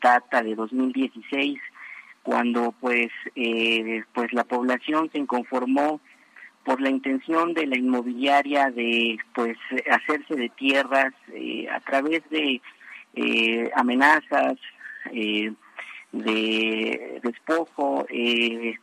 [0.00, 1.58] data de 2016
[2.22, 6.00] cuando pues eh, pues la población se inconformó
[6.64, 9.56] por la intención de la inmobiliaria de pues
[9.90, 12.60] hacerse de tierras eh, a través de
[13.14, 14.56] eh, amenazas
[16.12, 18.06] de despojo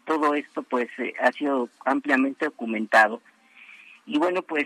[0.06, 0.90] todo esto pues
[1.22, 3.22] ha sido ampliamente documentado
[4.06, 4.66] y bueno pues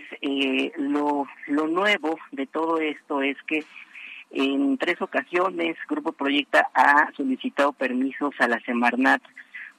[0.76, 3.64] lo lo nuevo de todo esto es que
[4.30, 9.20] en tres ocasiones, Grupo Proyecta ha solicitado permisos a la Semarnat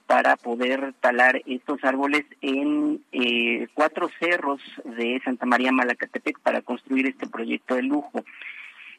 [0.08, 7.08] para poder talar estos árboles en eh, cuatro cerros de Santa María Malacatepec para construir
[7.08, 8.26] este proyecto de lujo.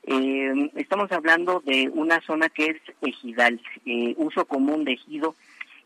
[0.04, 5.34] Eh, estamos hablando de una zona que es ejidal, eh, uso común de ejido,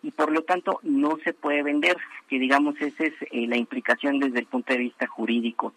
[0.03, 1.97] y por lo tanto no se puede vender,
[2.29, 5.73] que digamos esa es la implicación desde el punto de vista jurídico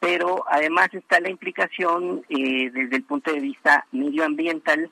[0.00, 4.90] pero además está la implicación eh, desde el punto de vista medioambiental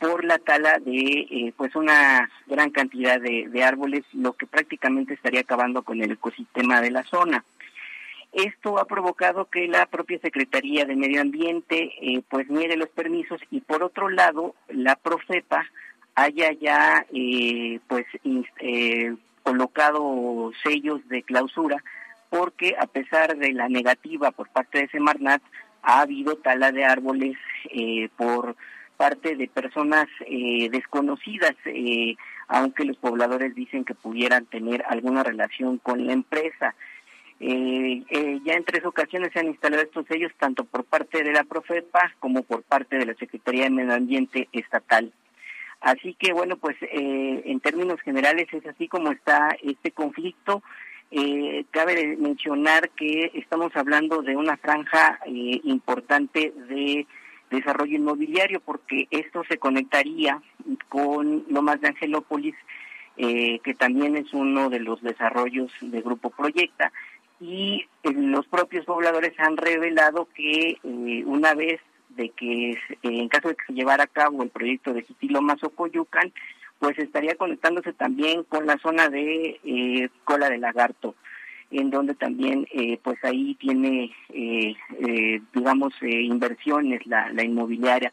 [0.00, 5.40] por la tala de eh, pues una gran cantidad de, árboles, lo que prácticamente estaría
[5.40, 7.44] acabando con el ecosistema de la zona.
[8.32, 13.40] Esto ha provocado que la propia Secretaría de Medio Ambiente eh, pues niegue los permisos
[13.50, 15.66] y por otro lado la Profepa
[16.16, 17.06] haya ya
[17.86, 18.06] pues
[19.44, 21.82] colocado sellos de clausura
[22.28, 25.42] porque a pesar de la negativa por parte de Semarnat,
[25.82, 27.36] ha habido tala de árboles
[27.70, 28.56] eh, por
[28.96, 32.16] parte de personas eh, desconocidas, eh,
[32.48, 36.74] aunque los pobladores dicen que pudieran tener alguna relación con la empresa.
[37.38, 42.12] ya en tres ocasiones se han instalado estos sellos, tanto por parte de la Profepa
[42.18, 45.12] como por parte de la Secretaría de Medio Ambiente Estatal.
[45.80, 50.62] Así que, bueno, pues en términos generales es así como está este conflicto.
[51.10, 57.06] Eh, cabe mencionar que estamos hablando de una franja eh, importante de
[57.50, 60.42] desarrollo inmobiliario porque esto se conectaría
[60.88, 62.56] con Lomas de Angelópolis,
[63.16, 66.92] eh, que también es uno de los desarrollos de Grupo Proyecta.
[67.40, 71.80] Y eh, los propios pobladores han revelado que una vez
[72.16, 75.62] de que en caso de que se llevara a cabo el proyecto de City Lomas
[75.62, 76.32] o Coyucan,
[76.78, 81.14] pues estaría conectándose también con la zona de eh, cola de lagarto
[81.70, 84.74] en donde también eh, pues ahí tiene eh,
[85.52, 88.12] digamos inversiones la, la inmobiliaria.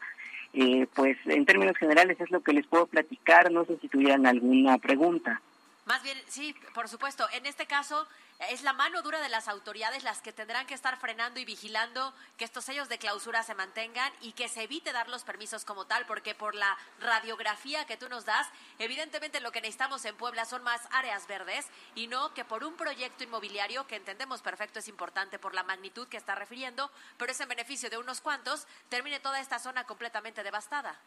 [0.94, 4.78] Pues en términos generales es lo que les puedo platicar no sé si tuvieran alguna
[4.78, 5.42] pregunta
[5.86, 7.28] más bien, sí, por supuesto.
[7.32, 8.06] En este caso,
[8.48, 12.14] es la mano dura de las autoridades las que tendrán que estar frenando y vigilando
[12.36, 15.86] que estos sellos de clausura se mantengan y que se evite dar los permisos como
[15.86, 20.46] tal, porque por la radiografía que tú nos das, evidentemente lo que necesitamos en Puebla
[20.46, 24.88] son más áreas verdes y no que por un proyecto inmobiliario que entendemos perfecto es
[24.88, 29.20] importante por la magnitud que está refiriendo, pero es en beneficio de unos cuantos, termine
[29.20, 30.98] toda esta zona completamente devastada.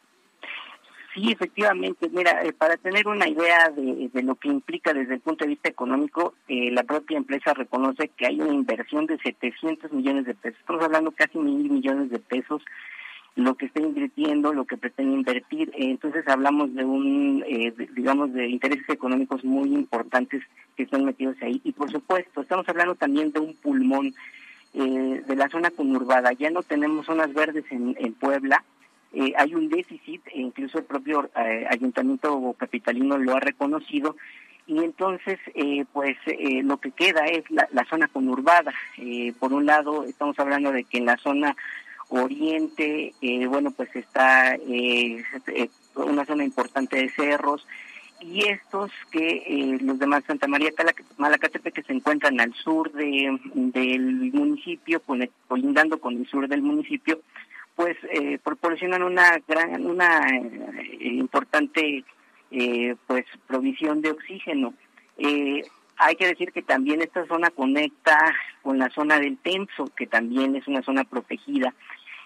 [1.18, 2.10] Sí, efectivamente.
[2.14, 5.68] Mira, eh, para tener una idea de, lo que implica desde el punto de vista
[5.68, 10.60] económico, eh, la propia empresa reconoce que hay una inversión de 700 millones de pesos.
[10.60, 12.62] Estamos hablando casi mil millones de pesos
[13.36, 15.70] lo que está invirtiendo, lo que pretende invertir.
[15.70, 17.44] Eh, entonces hablamos de un,
[17.96, 20.44] digamos, de intereses económicos muy importantes
[20.76, 21.60] que están metidos ahí.
[21.64, 24.14] Y por supuesto, estamos hablando también de un pulmón
[24.76, 26.32] eh, de la zona conurbada.
[26.34, 28.64] Ya no tenemos zonas verdes en Puebla.
[29.14, 34.16] Eh, hay un déficit, e incluso el propio eh, ayuntamiento capitalino lo ha reconocido,
[34.68, 38.74] y entonces eh, pues eh, lo que queda es la, zona conurbada.
[38.98, 41.56] Eh, por un lado estamos hablando de que en la zona
[42.10, 45.24] oriente, eh, bueno pues está eh,
[45.96, 47.66] una zona importante de cerros
[48.20, 50.72] y estos que los demás Santa María
[51.18, 55.02] Malacatepe que se encuentran al sur de, del municipio,
[55.48, 57.22] colindando con el sur del municipio,
[57.78, 62.04] pues eh, proporcionan una gran, una eh, importante
[62.50, 64.74] eh, pues provisión de oxígeno.
[65.20, 65.62] Eh,
[65.98, 68.18] hay que decir que también esta zona conecta
[68.64, 71.76] con la zona del Tenso, que también es una zona protegida.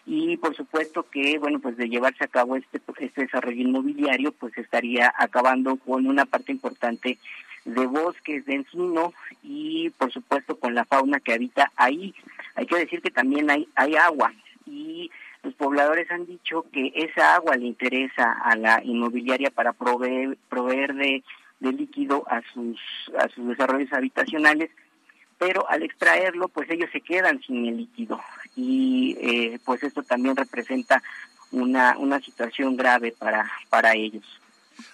[0.06, 4.58] Y por supuesto que, bueno, pues de llevarse a cabo este, este desarrollo inmobiliario, pues
[4.58, 7.18] estaría acabando con una parte importante
[7.66, 12.16] de bosques, de encino y por supuesto con la fauna que habita ahí.
[12.56, 14.34] Hay que decir que también hay, hay agua
[15.44, 20.94] los pobladores han dicho que esa agua le interesa a la inmobiliaria para proveer, proveer
[20.94, 21.24] de,
[21.60, 22.80] de líquido a sus,
[23.18, 24.70] a sus desarrollos habitacionales,
[25.38, 28.22] pero al extraerlo, pues ellos se quedan sin el líquido
[28.56, 31.02] y eh, pues esto también representa
[31.52, 34.24] una, una situación grave para, para ellos.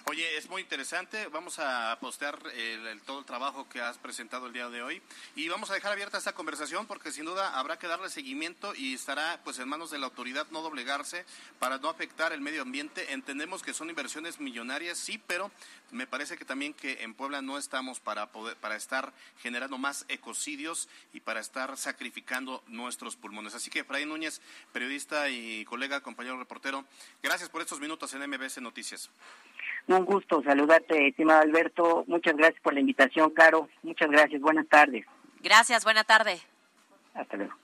[0.04, 1.28] Oye, es muy interesante.
[1.28, 5.02] Vamos a postear el, todo el trabajo que has presentado el día de hoy
[5.36, 8.94] y vamos a dejar abierta esta conversación porque sin duda habrá que darle seguimiento y
[8.94, 11.24] estará pues en manos de la autoridad no doblegarse
[11.58, 13.12] para no afectar el medio ambiente.
[13.12, 15.50] Entendemos que son inversiones millonarias, sí, pero
[15.90, 19.12] me parece que también que en Puebla no estamos para poder para estar
[19.42, 23.54] generando más ecocidios y para estar sacrificando nuestros pulmones.
[23.54, 24.40] Así que Fray Núñez,
[24.72, 26.84] periodista y colega, compañero reportero,
[27.22, 29.10] gracias por estos minutos en MBS Noticias.
[29.88, 32.04] Un gusto saludarte, estimado Alberto.
[32.06, 33.68] Muchas gracias por la invitación, Caro.
[33.82, 34.40] Muchas gracias.
[34.40, 35.04] Buenas tardes.
[35.40, 36.38] Gracias, buena tarde.
[37.14, 37.54] Hasta luego.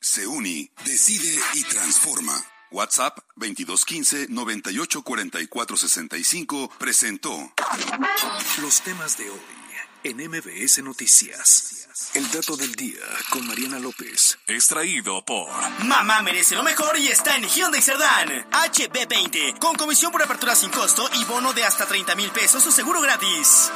[0.00, 2.34] Se uni, decide y transforma.
[2.70, 7.30] WhatsApp 2215 984465 presentó
[8.60, 9.40] Los temas de hoy
[10.04, 11.77] en MBS Noticias.
[12.14, 14.38] El dato del día con Mariana López.
[14.46, 15.48] Extraído por
[15.84, 18.48] Mamá merece lo mejor y está en Hyundai Cerdán.
[18.50, 22.70] HB20, con comisión por apertura sin costo y bono de hasta 30 mil pesos o
[22.70, 23.70] seguro gratis.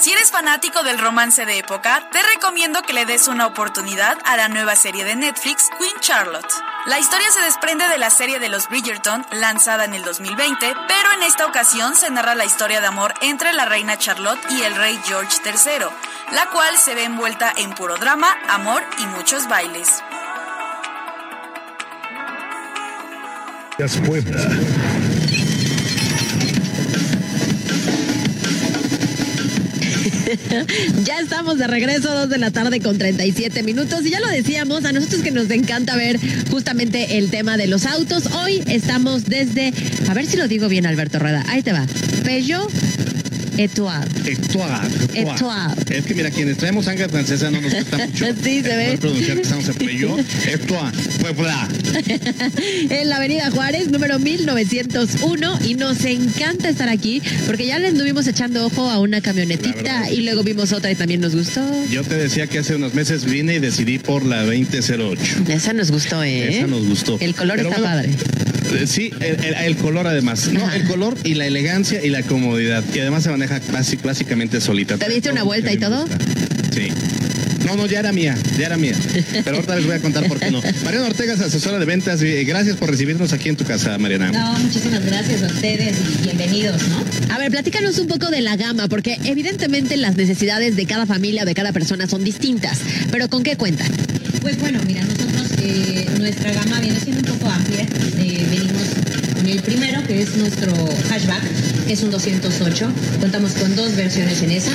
[0.00, 4.36] Si eres fanático del romance de época, te recomiendo que le des una oportunidad a
[4.36, 6.52] la nueva serie de Netflix Queen Charlotte.
[6.86, 11.12] La historia se desprende de la serie de los Bridgerton, lanzada en el 2020, pero
[11.12, 14.76] en esta ocasión se narra la historia de amor entre la reina Charlotte y el
[14.76, 15.86] rey George III,
[16.32, 19.88] la cual se ve envuelta en puro drama, amor y muchos bailes.
[24.04, 24.48] Puebla.
[31.04, 34.04] ya estamos de regreso, 2 de la tarde con 37 minutos.
[34.04, 36.18] Y ya lo decíamos, a nosotros que nos encanta ver
[36.50, 38.26] justamente el tema de los autos.
[38.32, 39.72] Hoy estamos desde,
[40.08, 41.44] a ver si lo digo bien, Alberto Rueda.
[41.48, 41.86] Ahí te va.
[42.24, 42.70] Peugeot
[43.58, 44.06] Etoile.
[44.24, 44.88] Etoile.
[45.14, 45.98] Etoile.
[45.98, 48.24] Es que mira, quienes traemos sangre francesa no nos gusta mucho.
[48.42, 48.98] Sí, se ve.
[48.98, 49.78] pronunciar que estamos en.
[51.20, 51.68] Puebla.
[52.90, 55.58] en la Avenida Juárez, número 1901.
[55.64, 60.22] Y nos encanta estar aquí porque ya le anduvimos echando ojo a una camionetita y
[60.22, 61.60] luego vimos otra y también nos gustó.
[61.90, 65.44] Yo te decía que hace unos meses vine y decidí por la 2008.
[65.48, 66.56] Esa nos gustó, ¿eh?
[66.58, 67.18] Esa nos gustó.
[67.20, 68.82] El color Pero está bueno, padre.
[68.82, 70.48] eh, Sí, el, el- el color además.
[70.52, 74.60] No, el color y la elegancia y la comodidad, que además se maneja basi- básicamente
[74.60, 74.96] solita.
[74.96, 76.06] ¿Te diste una vuelta y todo?
[76.72, 76.88] Sí.
[77.66, 78.94] No, no, ya era mía, ya era mía.
[79.44, 80.62] Pero ahorita les voy a contar por qué no.
[80.84, 82.22] Mariana Ortega es asesora de ventas.
[82.22, 84.30] y Gracias por recibirnos aquí en tu casa, Mariana.
[84.32, 87.34] No, muchísimas gracias a ustedes y bienvenidos, ¿no?
[87.34, 91.42] A ver, platícanos un poco de la gama, porque evidentemente las necesidades de cada familia
[91.42, 92.78] o de cada persona son distintas,
[93.10, 93.90] pero ¿con qué cuentan?
[94.40, 97.82] Pues bueno, mira, nosotros, eh, nuestra gama viene siendo un poco amplia.
[98.18, 98.82] Eh, venimos
[99.50, 100.72] el primero, que es nuestro
[101.08, 101.42] hatchback,
[101.88, 102.92] es un 208.
[103.20, 104.72] Contamos con dos versiones en esa.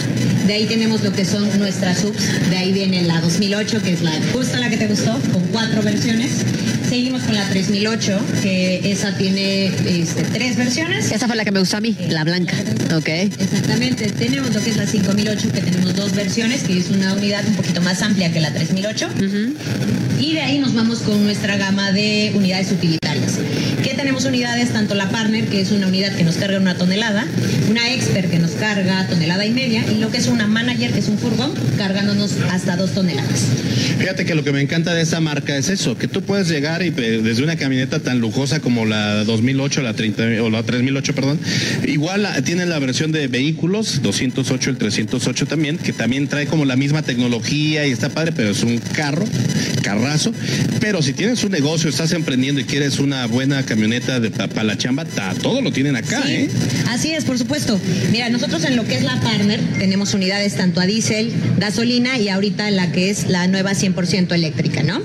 [0.47, 2.49] De ahí tenemos lo que son nuestras subs.
[2.49, 5.81] De ahí viene la 2008, que es la justo la que te gustó, con cuatro
[5.83, 6.31] versiones.
[6.93, 11.11] Seguimos con la 3008, que esa tiene este, tres versiones.
[11.11, 12.55] Esa fue la que me gustó a mí, la blanca.
[12.95, 13.07] Ok.
[13.07, 17.47] Exactamente, tenemos lo que es la 5008, que tenemos dos versiones, que es una unidad
[17.47, 19.09] un poquito más amplia que la 3008.
[20.19, 23.39] Y de ahí nos vamos con nuestra gama de unidades utilitarias.
[23.83, 27.25] Que tenemos unidades, tanto la Partner, que es una unidad que nos carga una tonelada,
[27.71, 30.99] una Expert que nos carga tonelada y media, y lo que es una Manager, que
[30.99, 33.47] es un furgón, cargándonos hasta dos toneladas.
[33.97, 36.82] Fíjate que lo que me encanta de esta marca es eso, que tú puedes llegar
[36.83, 41.15] y eh, desde una camioneta tan lujosa como la 2008, la 30 o la 3008,
[41.15, 41.39] perdón.
[41.87, 46.65] Igual ah, tienen la versión de vehículos 208, el 308 también, que también trae como
[46.65, 49.25] la misma tecnología y está padre, pero es un carro,
[49.81, 50.33] carrazo.
[50.79, 54.77] Pero si tienes un negocio, estás emprendiendo y quieres una buena camioneta de para la
[54.77, 56.49] chamba, ta- todo lo tienen acá, Sí, ¿eh?
[56.89, 57.79] Así es, por supuesto.
[58.11, 62.29] Mira, nosotros en lo que es la Partner tenemos unidades tanto a diésel, gasolina y
[62.29, 65.01] ahorita la que es la nueva 100% eléctrica, ¿no?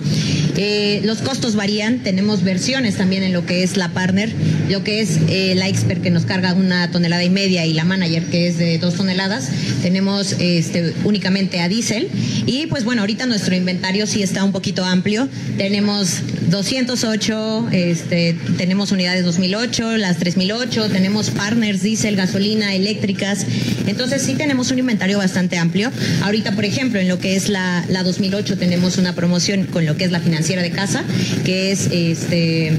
[0.56, 1.67] Eh, los costos varían,
[2.02, 4.32] tenemos versiones también en lo que es la Partner,
[4.70, 7.84] lo que es eh, la Expert que nos carga una tonelada y media y la
[7.84, 9.50] Manager que es de dos toneladas,
[9.82, 12.08] tenemos este, únicamente a diésel
[12.46, 18.90] y pues bueno, ahorita nuestro inventario sí está un poquito amplio, tenemos 208, este, tenemos
[18.90, 23.44] unidades 2008, las 3008, tenemos partners, diésel, gasolina, eléctricas.
[23.86, 25.90] Entonces sí tenemos un inventario bastante amplio.
[26.22, 29.96] Ahorita, por ejemplo, en lo que es la, la 2008 tenemos una promoción con lo
[29.96, 31.04] que es la financiera de casa,
[31.48, 32.76] que es este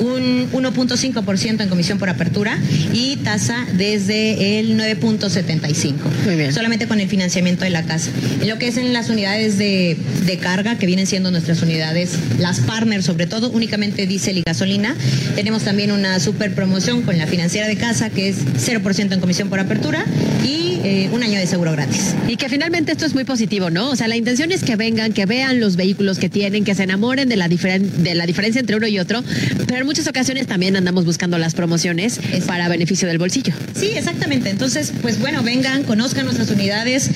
[0.00, 2.58] un 1.5% en comisión por apertura
[2.92, 5.94] y tasa desde el 9.75.
[6.52, 8.10] Solamente con el financiamiento de la casa.
[8.40, 9.96] En lo que es en las unidades de,
[10.26, 14.94] de carga, que vienen siendo nuestras unidades, las partners sobre todo, únicamente diésel y gasolina,
[15.34, 19.48] tenemos también una super promoción con la financiera de casa, que es 0% en comisión
[19.48, 20.04] por apertura
[20.44, 22.14] y eh, un año de seguro gratis.
[22.28, 23.90] Y que finalmente esto es muy positivo, ¿no?
[23.90, 26.84] O sea, la intención es que vengan, que vean los vehículos que tienen, que se
[26.84, 29.22] enamoren de la, diferen- de la diferencia entre uno y otro,
[29.66, 33.52] pero muchas ocasiones también andamos buscando las promociones para beneficio del bolsillo.
[33.74, 34.48] Sí, exactamente.
[34.48, 37.10] Entonces, pues bueno, vengan, conozcan nuestras unidades,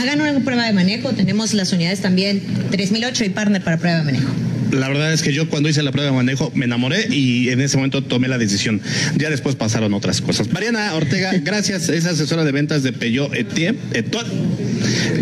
[0.00, 1.10] hagan una prueba de manejo.
[1.10, 4.28] Tenemos las unidades también 3008 y partner para prueba de manejo.
[4.70, 7.60] La verdad es que yo cuando hice la prueba de manejo me enamoré y en
[7.60, 8.80] ese momento tomé la decisión.
[9.16, 10.52] Ya después pasaron otras cosas.
[10.52, 11.88] Mariana Ortega, gracias.
[11.88, 14.28] Es asesora de ventas de Peugeot Etie, Etuat,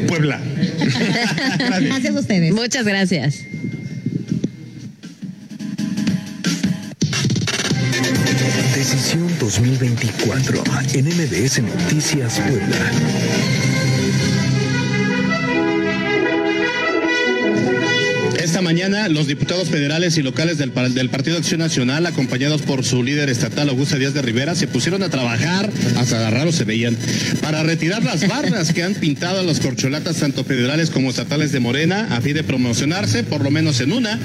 [0.07, 0.43] Puebla.
[1.81, 2.53] Gracias a ustedes.
[2.53, 3.45] Muchas gracias.
[8.91, 10.65] Decisión 2024
[10.95, 13.58] en MBS Noticias Puebla.
[18.59, 23.05] Esta mañana, los diputados federales y locales del, del Partido Acción Nacional, acompañados por su
[23.05, 26.97] líder estatal, Augusta Díaz de Rivera, se pusieron a trabajar, hasta raros se veían,
[27.41, 31.61] para retirar las barras que han pintado a los corcholatas, tanto federales como estatales de
[31.61, 34.19] Morena, a fin de promocionarse, por lo menos en una,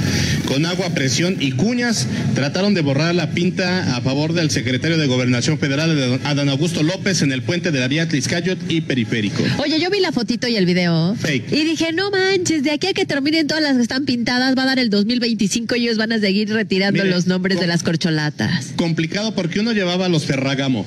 [0.48, 2.08] con agua, presión y cuñas.
[2.34, 7.22] Trataron de borrar la pinta a favor del secretario de Gobernación Federal, Adán Augusto López,
[7.22, 9.44] en el puente de la vía Tliscayot y Periférico.
[9.60, 11.16] Oye, yo vi la fotito y el video.
[11.20, 11.54] Fake.
[11.54, 14.64] Y dije, no manches, de aquí a que terminen todas las que están pintadas, va
[14.64, 17.84] a dar el 2025 y ellos van a seguir retirando Mire, los nombres de las
[17.84, 18.74] corcholatas.
[18.76, 20.86] complicado porque uno llevaba los Ferragamo,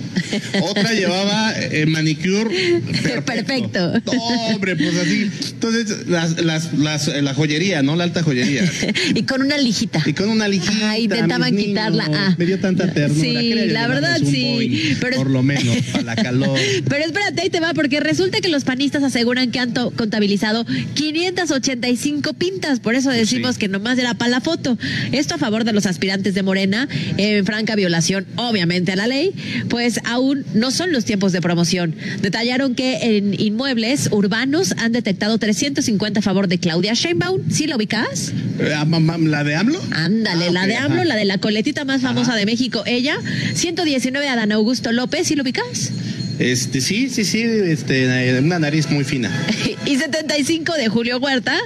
[0.62, 2.50] otra llevaba eh, manicure
[3.24, 3.92] Perfecto.
[4.52, 5.30] Hombre, pues así.
[5.52, 7.96] Entonces, las, las, las, eh, la joyería, ¿no?
[7.96, 8.64] La alta joyería.
[9.14, 10.02] y con una lijita.
[10.04, 10.90] Y con una lijita.
[10.90, 12.08] Ah, intentaban quitarla.
[12.12, 12.34] Ah.
[12.38, 13.20] Me dio tanta ternura.
[13.20, 14.96] Sí, la verdad sí.
[15.00, 16.58] Pero- Por lo menos, para la calor.
[16.88, 20.64] Pero espérate, ahí te va, porque resulta que los panistas aseguran que han contabilizado
[20.94, 24.78] 585 pintas, por eso decimos que nomás era para la foto.
[25.12, 29.32] Esto a favor de los aspirantes de Morena, en franca violación, obviamente, a la ley,
[29.68, 31.94] pues aún no son los tiempos de promoción.
[32.22, 37.40] Detallaron que en inmuebles urbanos han detectado 350 a favor de Claudia Sheinbaum.
[37.50, 38.32] ¿Sí lo ubicas?
[38.58, 38.86] Eh, ah,
[39.20, 39.80] ¿La de AMLO?
[39.90, 41.04] Ándale, Ah, la de AMLO, ajá.
[41.04, 43.16] la de la coletita más famosa de México, ella.
[43.54, 45.92] 119 Adán Augusto López, ¿sí lo ubicas?
[46.38, 49.30] Este, sí, sí, sí, este, eh, una nariz muy fina.
[49.86, 51.56] y 75 de Julio Huerta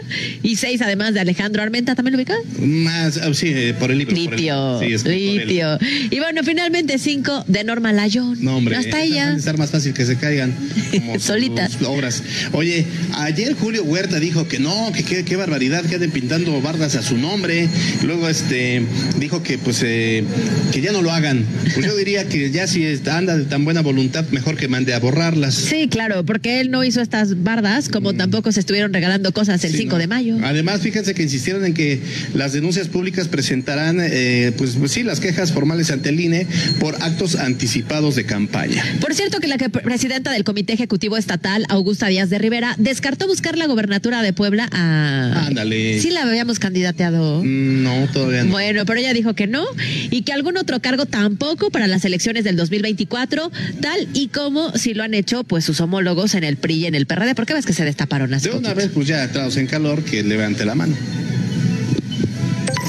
[0.42, 2.38] y 6 además de Alejandro Armenta, ¿también lo ubicas?
[2.58, 4.14] Más, ah, sí, eh, por el libro.
[4.14, 5.78] por el- Litio, sí, por litio.
[6.10, 8.38] Y bueno, finalmente 5 de Norma Layón.
[8.44, 8.76] No, hombre.
[8.76, 9.34] Hasta esas ella.
[9.36, 10.54] estar más fácil que se caigan
[10.92, 11.78] como Solitas.
[11.84, 12.22] obras.
[12.52, 16.94] Oye, ayer Julio Huerta dijo que no, que qué, qué barbaridad, que anden pintando bardas
[16.96, 17.68] a su nombre.
[18.04, 18.82] Luego este
[19.18, 20.24] dijo que pues eh,
[20.72, 21.44] que ya no lo hagan.
[21.74, 24.94] Pues yo diría que ya si está- anda de tan buena voluntad, mejor que mande
[24.94, 25.54] a borrarlas.
[25.54, 29.70] Sí, claro, porque él no hizo estas bardas, como tampoco se estuvieron regalando cosas el
[29.70, 29.72] Mm.
[29.72, 29.98] Sí, 5 ¿no?
[29.98, 30.36] de mayo.
[30.44, 32.00] Además, fíjense que insistieron en que
[32.34, 36.46] las denuncias públicas presentarán, eh, pues, pues sí, las quejas formales ante el INE
[36.78, 38.84] por actos anticipados de campaña.
[39.00, 43.26] Por cierto que la que- presidenta del Comité Ejecutivo Estatal, Augusta Díaz de Rivera, descartó
[43.26, 45.46] buscar la gobernatura de Puebla a...
[45.46, 46.00] Ándale.
[46.00, 47.42] Sí la habíamos candidateado.
[47.42, 48.50] Mm, No, todavía no.
[48.52, 49.64] Bueno, pero ella dijo que no
[50.10, 53.50] y que algún otro cargo tampoco para las elecciones del 2024,
[53.80, 56.94] tal y como si lo han hecho pues sus homólogos en el PRI y en
[56.94, 59.66] el PRD, porque ves que se destaparon hace De una vez, pues ya entrados en
[59.66, 60.94] calor, que levante la mano.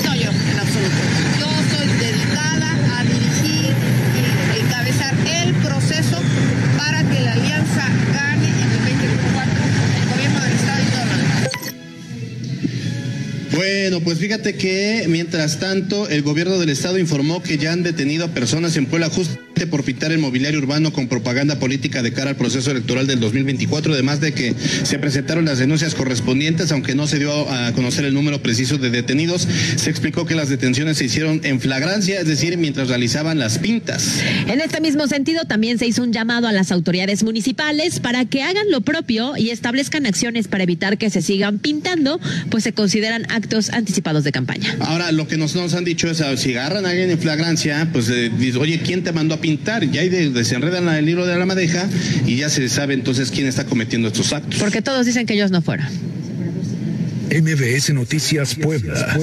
[0.05, 0.95] No, yo, en absoluto.
[1.39, 3.73] Yo soy dedicada a dirigir
[4.15, 6.17] y encabezar el proceso
[6.77, 9.53] para que la alianza gane en el 2024
[10.01, 11.05] el gobierno del Estado y todo
[13.51, 13.57] lo.
[13.57, 18.25] Bueno, pues fíjate que mientras tanto el gobierno del estado informó que ya han detenido
[18.25, 22.31] a personas en Puebla justamente por pintar el mobiliario urbano con propaganda política de cara
[22.31, 24.53] al proceso electoral del 2024, además de que
[24.83, 28.89] se presentaron las denuncias correspondientes, aunque no se dio a conocer el número preciso de
[28.89, 33.59] detenidos, se explicó que las detenciones se hicieron en flagrancia, es decir, mientras realizaban las
[33.59, 34.19] pintas.
[34.47, 38.43] En este mismo sentido, también se hizo un llamado a las autoridades municipales para que
[38.43, 43.25] hagan lo propio y establezcan acciones para evitar que se sigan pintando, pues se consideran
[43.29, 44.75] actos anticipados de campaña.
[44.79, 47.87] Ahora, lo que nos, nos han dicho es, ah, si agarran a alguien en flagrancia,
[47.91, 49.50] pues eh, dice, oye, ¿quién te mandó a pintar?
[49.93, 51.87] Y ahí de- desenredan el libro de la madeja
[52.25, 54.59] y ya se sabe entonces quién está cometiendo estos actos.
[54.59, 55.85] Porque todos dicen que ellos no fueron.
[57.29, 59.17] MBS Noticias Puebla.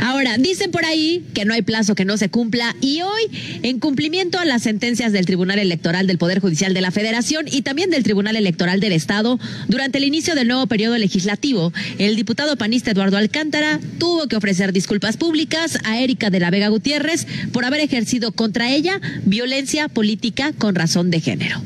[0.00, 3.78] Ahora, dicen por ahí que no hay plazo que no se cumpla y hoy, en
[3.78, 7.90] cumplimiento a las sentencias del Tribunal Electoral del Poder Judicial de la Federación y también
[7.90, 12.90] del Tribunal Electoral del Estado, durante el inicio del nuevo periodo legislativo, el diputado panista
[12.90, 17.80] Eduardo Alcántara tuvo que ofrecer disculpas públicas a Erika de la Vega Gutiérrez por haber
[17.80, 21.62] ejercido contra ella violencia política con razón de género.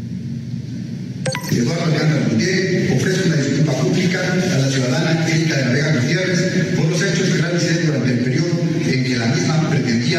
[1.51, 2.27] Eduardo Alcántara
[2.97, 7.29] ofrece una disculpa pública a la ciudadana Erika de la Vega Gutiérrez por los hechos
[7.29, 9.29] que realicé durante el periodo en que la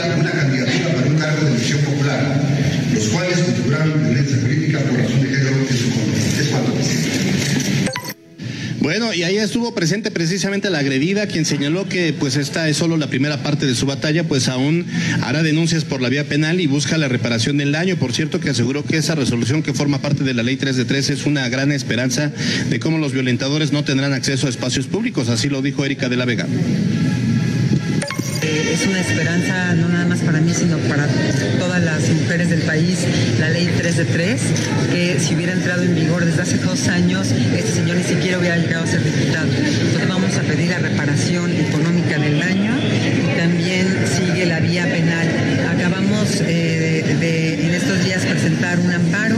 [0.07, 2.41] una candidatura para un cargo de elección popular,
[2.93, 6.41] los cuales configuraron violencia política por razón de género en su contra.
[6.41, 6.73] Es cuanto.
[8.81, 12.95] Bueno, y ahí estuvo presente precisamente la agredida, quien señaló que pues esta es solo
[12.95, 14.85] la primera parte de su batalla, pues aún
[15.21, 17.97] hará denuncias por la vía penal y busca la reparación del daño.
[17.97, 20.85] Por cierto, que aseguró que esa resolución que forma parte de la ley 3 de
[20.85, 22.31] 3 es una gran esperanza
[22.69, 25.27] de cómo los violentadores no tendrán acceso a espacios públicos.
[25.27, 26.47] Así lo dijo Erika de la Vega.
[28.71, 31.07] Es una esperanza no nada más para mí, sino para
[31.57, 32.99] todas las mujeres del país,
[33.39, 34.41] la ley 3 de 3,
[34.91, 38.57] que si hubiera entrado en vigor desde hace dos años, este señor ni siquiera hubiera
[38.57, 39.47] llegado a ser diputado.
[39.51, 45.27] Entonces vamos a pedir la reparación económica del daño y también sigue la vía penal.
[45.69, 49.37] Acabamos eh, de, en estos días presentar un amparo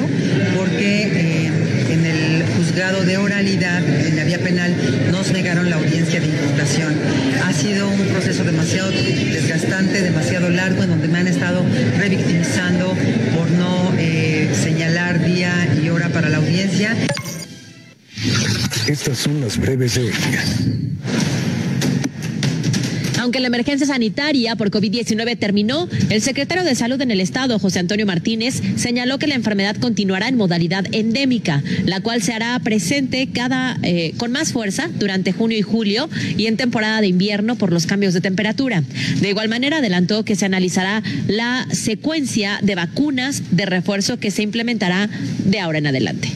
[0.57, 1.20] porque
[2.71, 4.73] juzgado de oralidad, en la vía penal,
[5.11, 6.95] nos negaron la audiencia de imputación.
[7.43, 11.65] Ha sido un proceso demasiado desgastante, demasiado largo, en donde me han estado
[11.97, 12.95] revictimizando
[13.35, 15.53] por no eh, señalar día
[15.83, 16.95] y hora para la audiencia.
[18.87, 20.80] Estas son las breves de hoy.
[23.31, 27.79] Aunque la emergencia sanitaria por COVID-19 terminó, el secretario de Salud en el Estado, José
[27.79, 33.29] Antonio Martínez, señaló que la enfermedad continuará en modalidad endémica, la cual se hará presente
[33.33, 37.71] cada eh, con más fuerza durante junio y julio y en temporada de invierno por
[37.71, 38.83] los cambios de temperatura.
[39.21, 44.43] De igual manera, adelantó que se analizará la secuencia de vacunas de refuerzo que se
[44.43, 45.09] implementará
[45.45, 46.27] de ahora en adelante.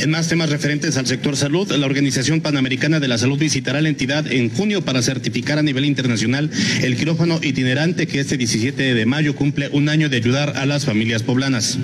[0.00, 3.88] En más temas referentes al sector salud, la Organización Panamericana de la Salud visitará la
[3.88, 6.50] entidad en junio para certificar a nivel internacional
[6.82, 10.84] el quirófano itinerante que este 17 de mayo cumple un año de ayudar a las
[10.84, 11.78] familias poblanas.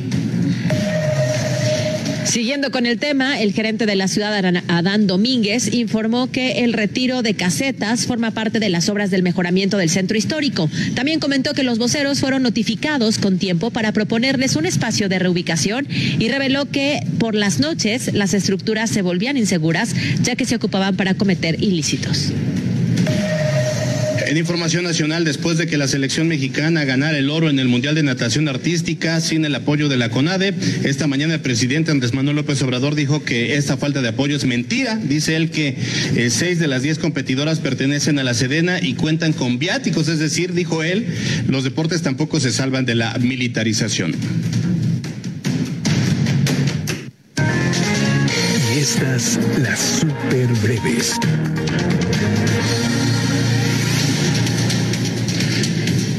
[2.34, 4.34] Siguiendo con el tema, el gerente de la ciudad,
[4.66, 9.76] Adán Domínguez, informó que el retiro de casetas forma parte de las obras del mejoramiento
[9.76, 10.68] del centro histórico.
[10.96, 15.86] También comentó que los voceros fueron notificados con tiempo para proponerles un espacio de reubicación
[15.88, 20.96] y reveló que por las noches las estructuras se volvían inseguras ya que se ocupaban
[20.96, 22.32] para cometer ilícitos.
[24.26, 27.94] En información nacional, después de que la selección mexicana ganara el oro en el Mundial
[27.94, 30.54] de Natación Artística sin el apoyo de la CONADE,
[30.84, 34.44] esta mañana el presidente Andrés Manuel López Obrador dijo que esta falta de apoyo es
[34.44, 34.96] mentira.
[34.96, 35.76] Dice él que
[36.16, 40.18] eh, seis de las diez competidoras pertenecen a la Sedena y cuentan con viáticos, es
[40.20, 41.06] decir, dijo él,
[41.48, 44.14] los deportes tampoco se salvan de la militarización.
[48.76, 51.14] Estas las super breves.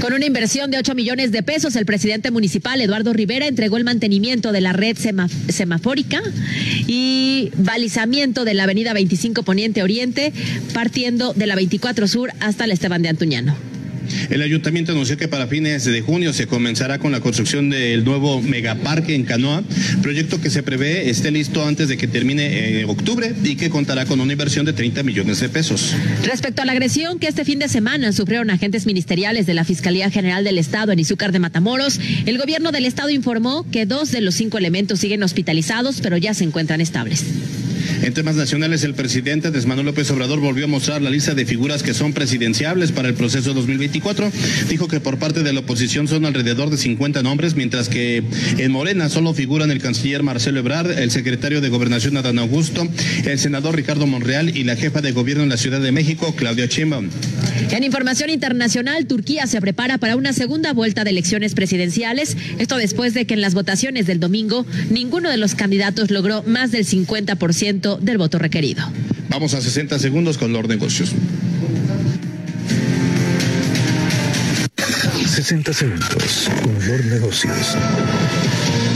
[0.06, 3.84] Con una inversión de 8 millones de pesos, el presidente municipal Eduardo Rivera entregó el
[3.84, 6.22] mantenimiento de la red sema- semafórica
[6.86, 10.32] y balizamiento de la avenida 25 Poniente Oriente,
[10.76, 13.56] partiendo de la 24 Sur hasta el Esteban de Antuñano.
[14.30, 18.42] El ayuntamiento anunció que para fines de junio se comenzará con la construcción del nuevo
[18.42, 19.64] megaparque en Canoa,
[20.02, 24.06] proyecto que se prevé esté listo antes de que termine eh, octubre y que contará
[24.06, 25.96] con una inversión de 30 millones de pesos.
[26.24, 30.10] Respecto a la agresión que este fin de semana sufrieron agentes ministeriales de la Fiscalía
[30.10, 34.22] General del Estado en Izúcar de Matamoros, el gobierno del Estado informó que dos de
[34.22, 37.24] los cinco elementos siguen hospitalizados, pero ya se encuentran estables.
[38.06, 41.82] En temas nacionales, el presidente Andrés López Obrador volvió a mostrar la lista de figuras
[41.82, 44.32] que son presidenciables para el proceso 2024.
[44.70, 48.22] Dijo que por parte de la oposición son alrededor de 50 nombres, mientras que
[48.60, 52.88] en Morena solo figuran el canciller Marcelo Ebrard, el secretario de Gobernación Adán Augusto,
[53.26, 56.68] el senador Ricardo Monreal y la jefa de gobierno en la Ciudad de México, Claudia
[56.68, 57.10] Sheinbaum.
[57.72, 62.38] En información internacional, Turquía se prepara para una segunda vuelta de elecciones presidenciales.
[62.60, 66.72] Esto después de que en las votaciones del domingo ninguno de los candidatos logró más
[66.72, 68.84] del 50% del voto requerido.
[69.30, 71.14] Vamos a 60 segundos con los negocios.
[75.36, 77.76] 60 segundos con Lord Negocios.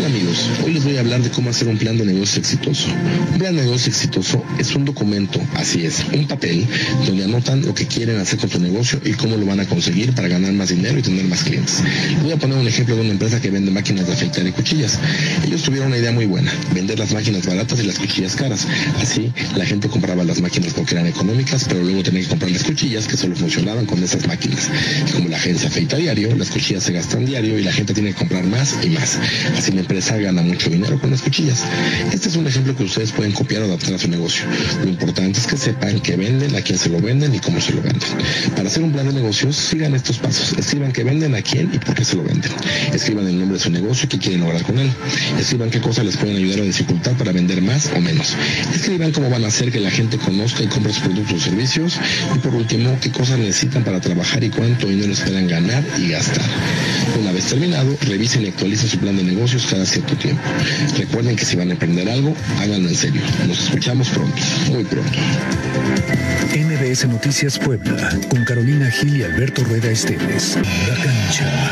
[0.10, 2.88] Amigos, hoy les voy a hablar de cómo hacer un plan de negocio exitoso.
[3.32, 6.66] Un plan de negocio exitoso es un documento, así es, un papel
[7.06, 10.14] donde anotan lo que quieren hacer con su negocio y cómo lo van a conseguir
[10.16, 11.84] para ganar más dinero y tener más clientes.
[12.24, 14.98] Voy a poner un ejemplo de una empresa que vende máquinas de afeitar y cuchillas.
[15.46, 18.66] Ellos tuvieron una idea muy buena, vender las máquinas baratas y las cuchillas caras.
[19.00, 22.64] Así la gente compraba las máquinas porque eran económicas, pero luego tenía que comprar las
[22.64, 24.70] cuchillas que solo funcionaban con esas máquinas.
[25.14, 28.10] Como la gente se afeita diario, las cuchillas se gastan diario y la gente tiene
[28.10, 29.20] que comprar más y más.
[29.56, 31.64] Así la empresa gana mucho dinero con las cuchillas.
[32.12, 34.46] Este es un ejemplo que ustedes pueden copiar o adaptar a su negocio.
[34.82, 37.74] Lo importante es que sepan qué venden, a quién se lo venden y cómo se
[37.74, 38.10] lo venden.
[38.56, 40.58] Para hacer un plan de negocios, sigan estos pasos.
[40.58, 42.52] Escriban qué venden, a quién y por qué se lo venden.
[42.94, 44.90] Escriban el nombre de su negocio y qué quieren lograr con él.
[45.38, 48.36] Escriban qué cosas les pueden ayudar o dificultar para vender más o menos.
[48.74, 52.00] Escriban cómo van a hacer que la gente conozca y compre sus productos o servicios.
[52.36, 56.46] Y por último, qué cosas necesitan para trabajar y cuánto dinero esperan ganar y gastar.
[57.20, 60.42] Una vez terminado, revisen y actualicen su plan de negocios cada cierto tiempo.
[60.98, 63.22] Recuerden que si van a emprender algo, háganlo en serio.
[63.48, 65.20] Nos escuchamos pronto, muy pronto.
[66.56, 70.58] MBS Noticias Puebla, con Carolina Gil y Alberto Rueda Esteves.
[70.88, 71.72] La cancha.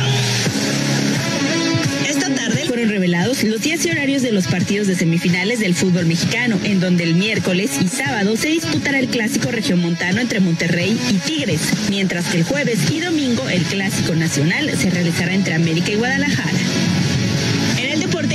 [2.07, 6.05] Esta tarde fueron revelados los días y horarios de los partidos de semifinales del fútbol
[6.05, 11.13] mexicano, en donde el miércoles y sábado se disputará el clásico regiomontano entre Monterrey y
[11.15, 15.95] Tigres, mientras que el jueves y domingo el clásico nacional se realizará entre América y
[15.95, 16.57] Guadalajara.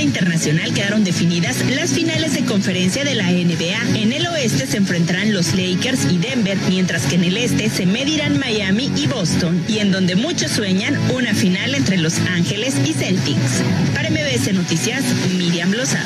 [0.03, 3.97] Internacional quedaron definidas las finales de conferencia de la NBA.
[3.97, 7.85] En el oeste se enfrentarán los Lakers y Denver, mientras que en el este se
[7.85, 12.93] medirán Miami y Boston, y en donde muchos sueñan una final entre Los Ángeles y
[12.93, 13.63] Celtics.
[13.95, 15.03] Para MBS Noticias,
[15.37, 16.03] Miriam Lozada.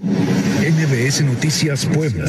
[0.00, 2.24] MBS Noticias Puebla.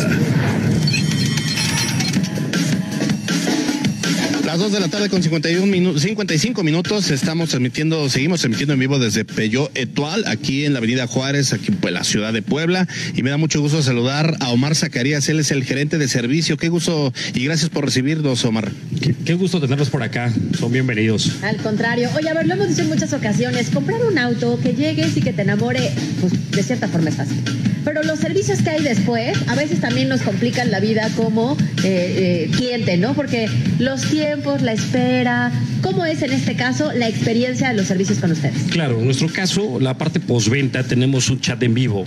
[4.56, 8.80] Las 2 de la tarde con 51 minu 55 minutos estamos transmitiendo, seguimos transmitiendo en
[8.80, 12.88] vivo desde Peyo Etual, aquí en la Avenida Juárez, aquí en la ciudad de Puebla.
[13.18, 16.56] Y me da mucho gusto saludar a Omar Zacarías, él es el gerente de servicio.
[16.56, 18.72] Qué gusto y gracias por recibirnos, Omar.
[19.02, 21.34] Qué, qué gusto tenerlos por acá, son bienvenidos.
[21.42, 24.74] Al contrario, oye, a ver, lo hemos dicho en muchas ocasiones, comprar un auto que
[24.74, 25.92] llegues y que te enamore,
[26.22, 27.44] pues de cierta forma es fácil.
[27.86, 32.48] Pero los servicios que hay después a veces también nos complican la vida como eh,
[32.48, 33.14] eh, cliente, ¿no?
[33.14, 33.48] Porque
[33.78, 38.32] los tiempos, la espera, ¿cómo es en este caso la experiencia de los servicios con
[38.32, 38.56] ustedes?
[38.70, 42.06] Claro, en nuestro caso, la parte postventa, tenemos un chat en vivo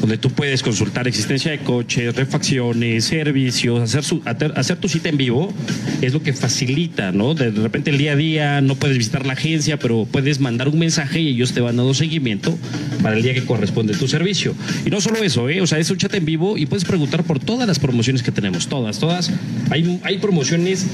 [0.00, 5.52] donde tú puedes consultar existencia de coches, refacciones, servicios, hacer, hacer, tu cita en vivo
[6.00, 7.34] es lo que facilita, ¿no?
[7.34, 10.78] De repente el día a día no puedes visitar la agencia, pero puedes mandar un
[10.78, 12.56] mensaje y ellos te van dando seguimiento
[13.02, 14.54] para el día que corresponde tu servicio.
[14.86, 15.60] Y no solo eso, ¿eh?
[15.60, 18.30] O sea, es un chat en vivo y puedes preguntar por todas las promociones que
[18.30, 19.30] tenemos, todas, todas.
[19.70, 20.86] Hay, hay promociones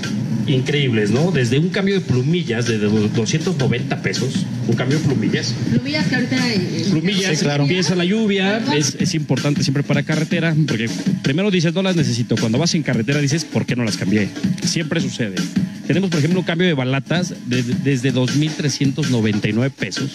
[0.46, 1.32] increíbles, ¿no?
[1.32, 5.54] Desde un cambio de plumillas de 290 pesos, un cambio de plumillas.
[5.70, 6.36] Plumillas que ahorita...
[6.52, 10.88] eh, Plumillas, empieza la lluvia, es, es importante siempre para carretera, porque
[11.22, 12.36] primero dices, no las necesito.
[12.36, 14.28] Cuando vas en carretera dices, ¿por qué no las cambié?
[14.64, 15.34] Siempre sucede.
[15.86, 20.10] Tenemos, por ejemplo, un cambio de balatas de- desde 2.399 pesos.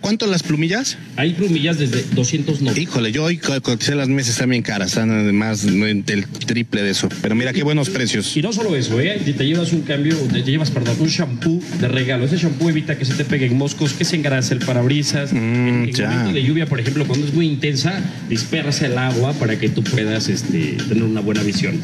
[0.00, 0.98] ¿Cuánto las plumillas?
[1.16, 2.78] Hay plumillas desde 290.
[2.80, 6.90] Híjole, yo hoy co- coticé las mesas están bien caras, están además del triple de
[6.90, 7.08] eso.
[7.22, 8.36] Pero mira qué buenos precios.
[8.36, 9.20] Y no solo eso, ¿eh?
[9.24, 12.24] Te, llevas un cambio, te llevas, perdón, un shampoo de regalo.
[12.24, 15.32] Ese shampoo evita que se te peguen moscos, que se engrase el parabrisas.
[15.32, 16.10] en en ya.
[16.10, 19.82] momento de lluvia, por ejemplo, cuando es muy intensa, dispersa el agua para que tú
[19.82, 21.80] puedas este, tener una buena visión.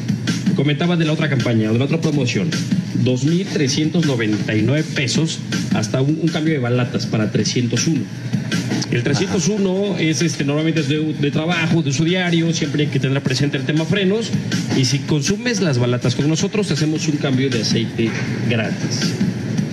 [0.55, 2.49] Comentaba de la otra campaña, de la otra promoción.
[3.03, 5.39] 2.399 pesos
[5.73, 8.01] hasta un, cambio de balatas para 301.
[8.91, 13.21] El 301 es este, normalmente es de, trabajo, de uso diario, siempre hay que tener
[13.23, 14.29] presente el tema frenos.
[14.77, 18.11] Y si consumes las balatas con nosotros, hacemos un cambio de aceite
[18.49, 19.13] gratis.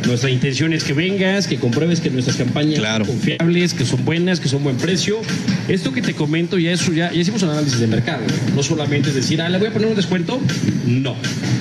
[0.07, 4.40] Nuestra intención es que vengas, que compruebes que nuestras campañas son confiables, que son buenas,
[4.40, 5.20] que son buen precio.
[5.68, 8.22] Esto que te comento ya eso ya, ya hicimos un análisis de mercado.
[8.55, 10.40] No solamente es decir, ah, le voy a poner un descuento.
[10.86, 11.14] No.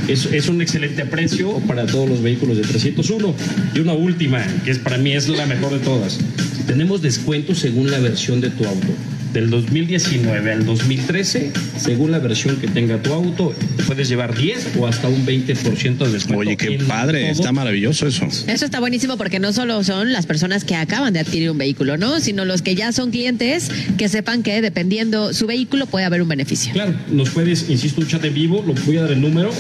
[0.08, 3.36] Es, es un excelente precio para todos los vehículos de 301.
[3.76, 6.20] Y una última, que es para mí es la mejor de todas.
[6.66, 8.88] Tenemos descuentos según la versión de tu auto.
[9.34, 13.54] Del 2019 al 2013, según la versión que tenga tu auto,
[13.86, 16.40] puedes llevar 10 o hasta un 20% de descuento.
[16.40, 17.32] Oye, qué padre, todo.
[17.32, 18.26] está maravilloso eso.
[18.26, 21.98] Eso está buenísimo porque no solo son las personas que acaban de adquirir un vehículo,
[21.98, 22.20] ¿no?
[22.20, 26.28] Sino los que ya son clientes que sepan que dependiendo su vehículo puede haber un
[26.30, 26.74] beneficio.
[26.74, 29.52] Claro, nos puedes, insisto, un chat en vivo, lo voy a dar el número,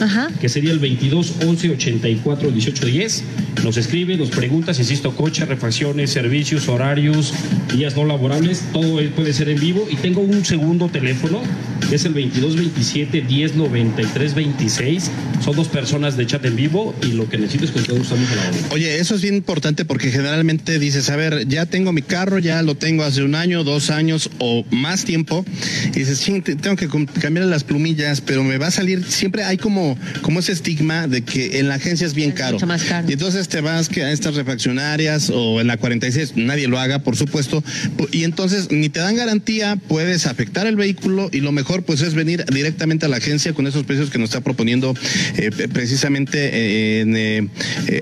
[0.42, 3.24] que sería el 22 11 84 18 10.
[3.64, 7.34] Nos escribe, nos preguntas, insisto, coche, refacciones, servicios, horarios,
[7.76, 9.88] días no laborables, todo puede ser en vivo.
[9.90, 11.42] Y tengo un segundo teléfono,
[11.90, 15.12] que es el 22 27 10 93 26.
[15.44, 18.32] Son dos personas de chat en vivo y lo que necesites con todo gusto estamos
[18.32, 18.66] a la orden.
[18.72, 22.62] Oye, eso es bien importante porque generalmente dices, a ver, ya tengo mi carro, ya
[22.62, 25.46] lo tengo hace un año, dos años o más tiempo.
[25.94, 26.88] Y dices, sí, tengo que
[27.20, 31.22] cambiar las plumillas, pero me va a salir, siempre hay como, como ese estigma de
[31.24, 32.60] que en la agencia es bien caro.
[32.66, 33.10] más caro.
[33.10, 37.00] Y entonces te vas que a estas refaccionarias o en la 46, nadie lo haga,
[37.00, 37.64] por supuesto.
[38.12, 39.49] Y entonces ni te dan garantía,
[39.88, 43.68] puedes afectar el vehículo y lo mejor pues es venir directamente a la agencia con
[43.68, 44.94] esos precios que nos está proponiendo
[45.38, 47.50] eh, precisamente eh, en, eh,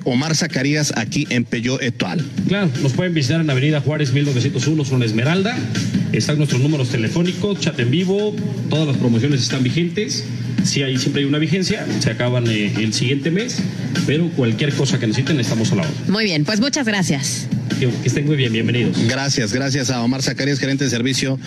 [0.04, 2.24] Omar Zacarías aquí en Peyo Etual.
[2.48, 5.58] Claro, nos pueden visitar en Avenida Juárez 1901, zona Esmeralda.
[6.12, 8.36] Están nuestros números telefónicos, chat en vivo,
[8.70, 10.26] todas las promociones están vigentes.
[10.64, 13.60] Sí, hay, siempre hay una vigencia, se acaban eh, el siguiente mes,
[14.06, 15.96] pero cualquier cosa que necesiten estamos a la orden.
[16.10, 17.48] Muy bien, pues muchas gracias.
[17.80, 18.98] Que, estén muy bien, bienvenidos.
[19.08, 21.40] Gracias, gracias a Omar Zacarías, gerente de servicio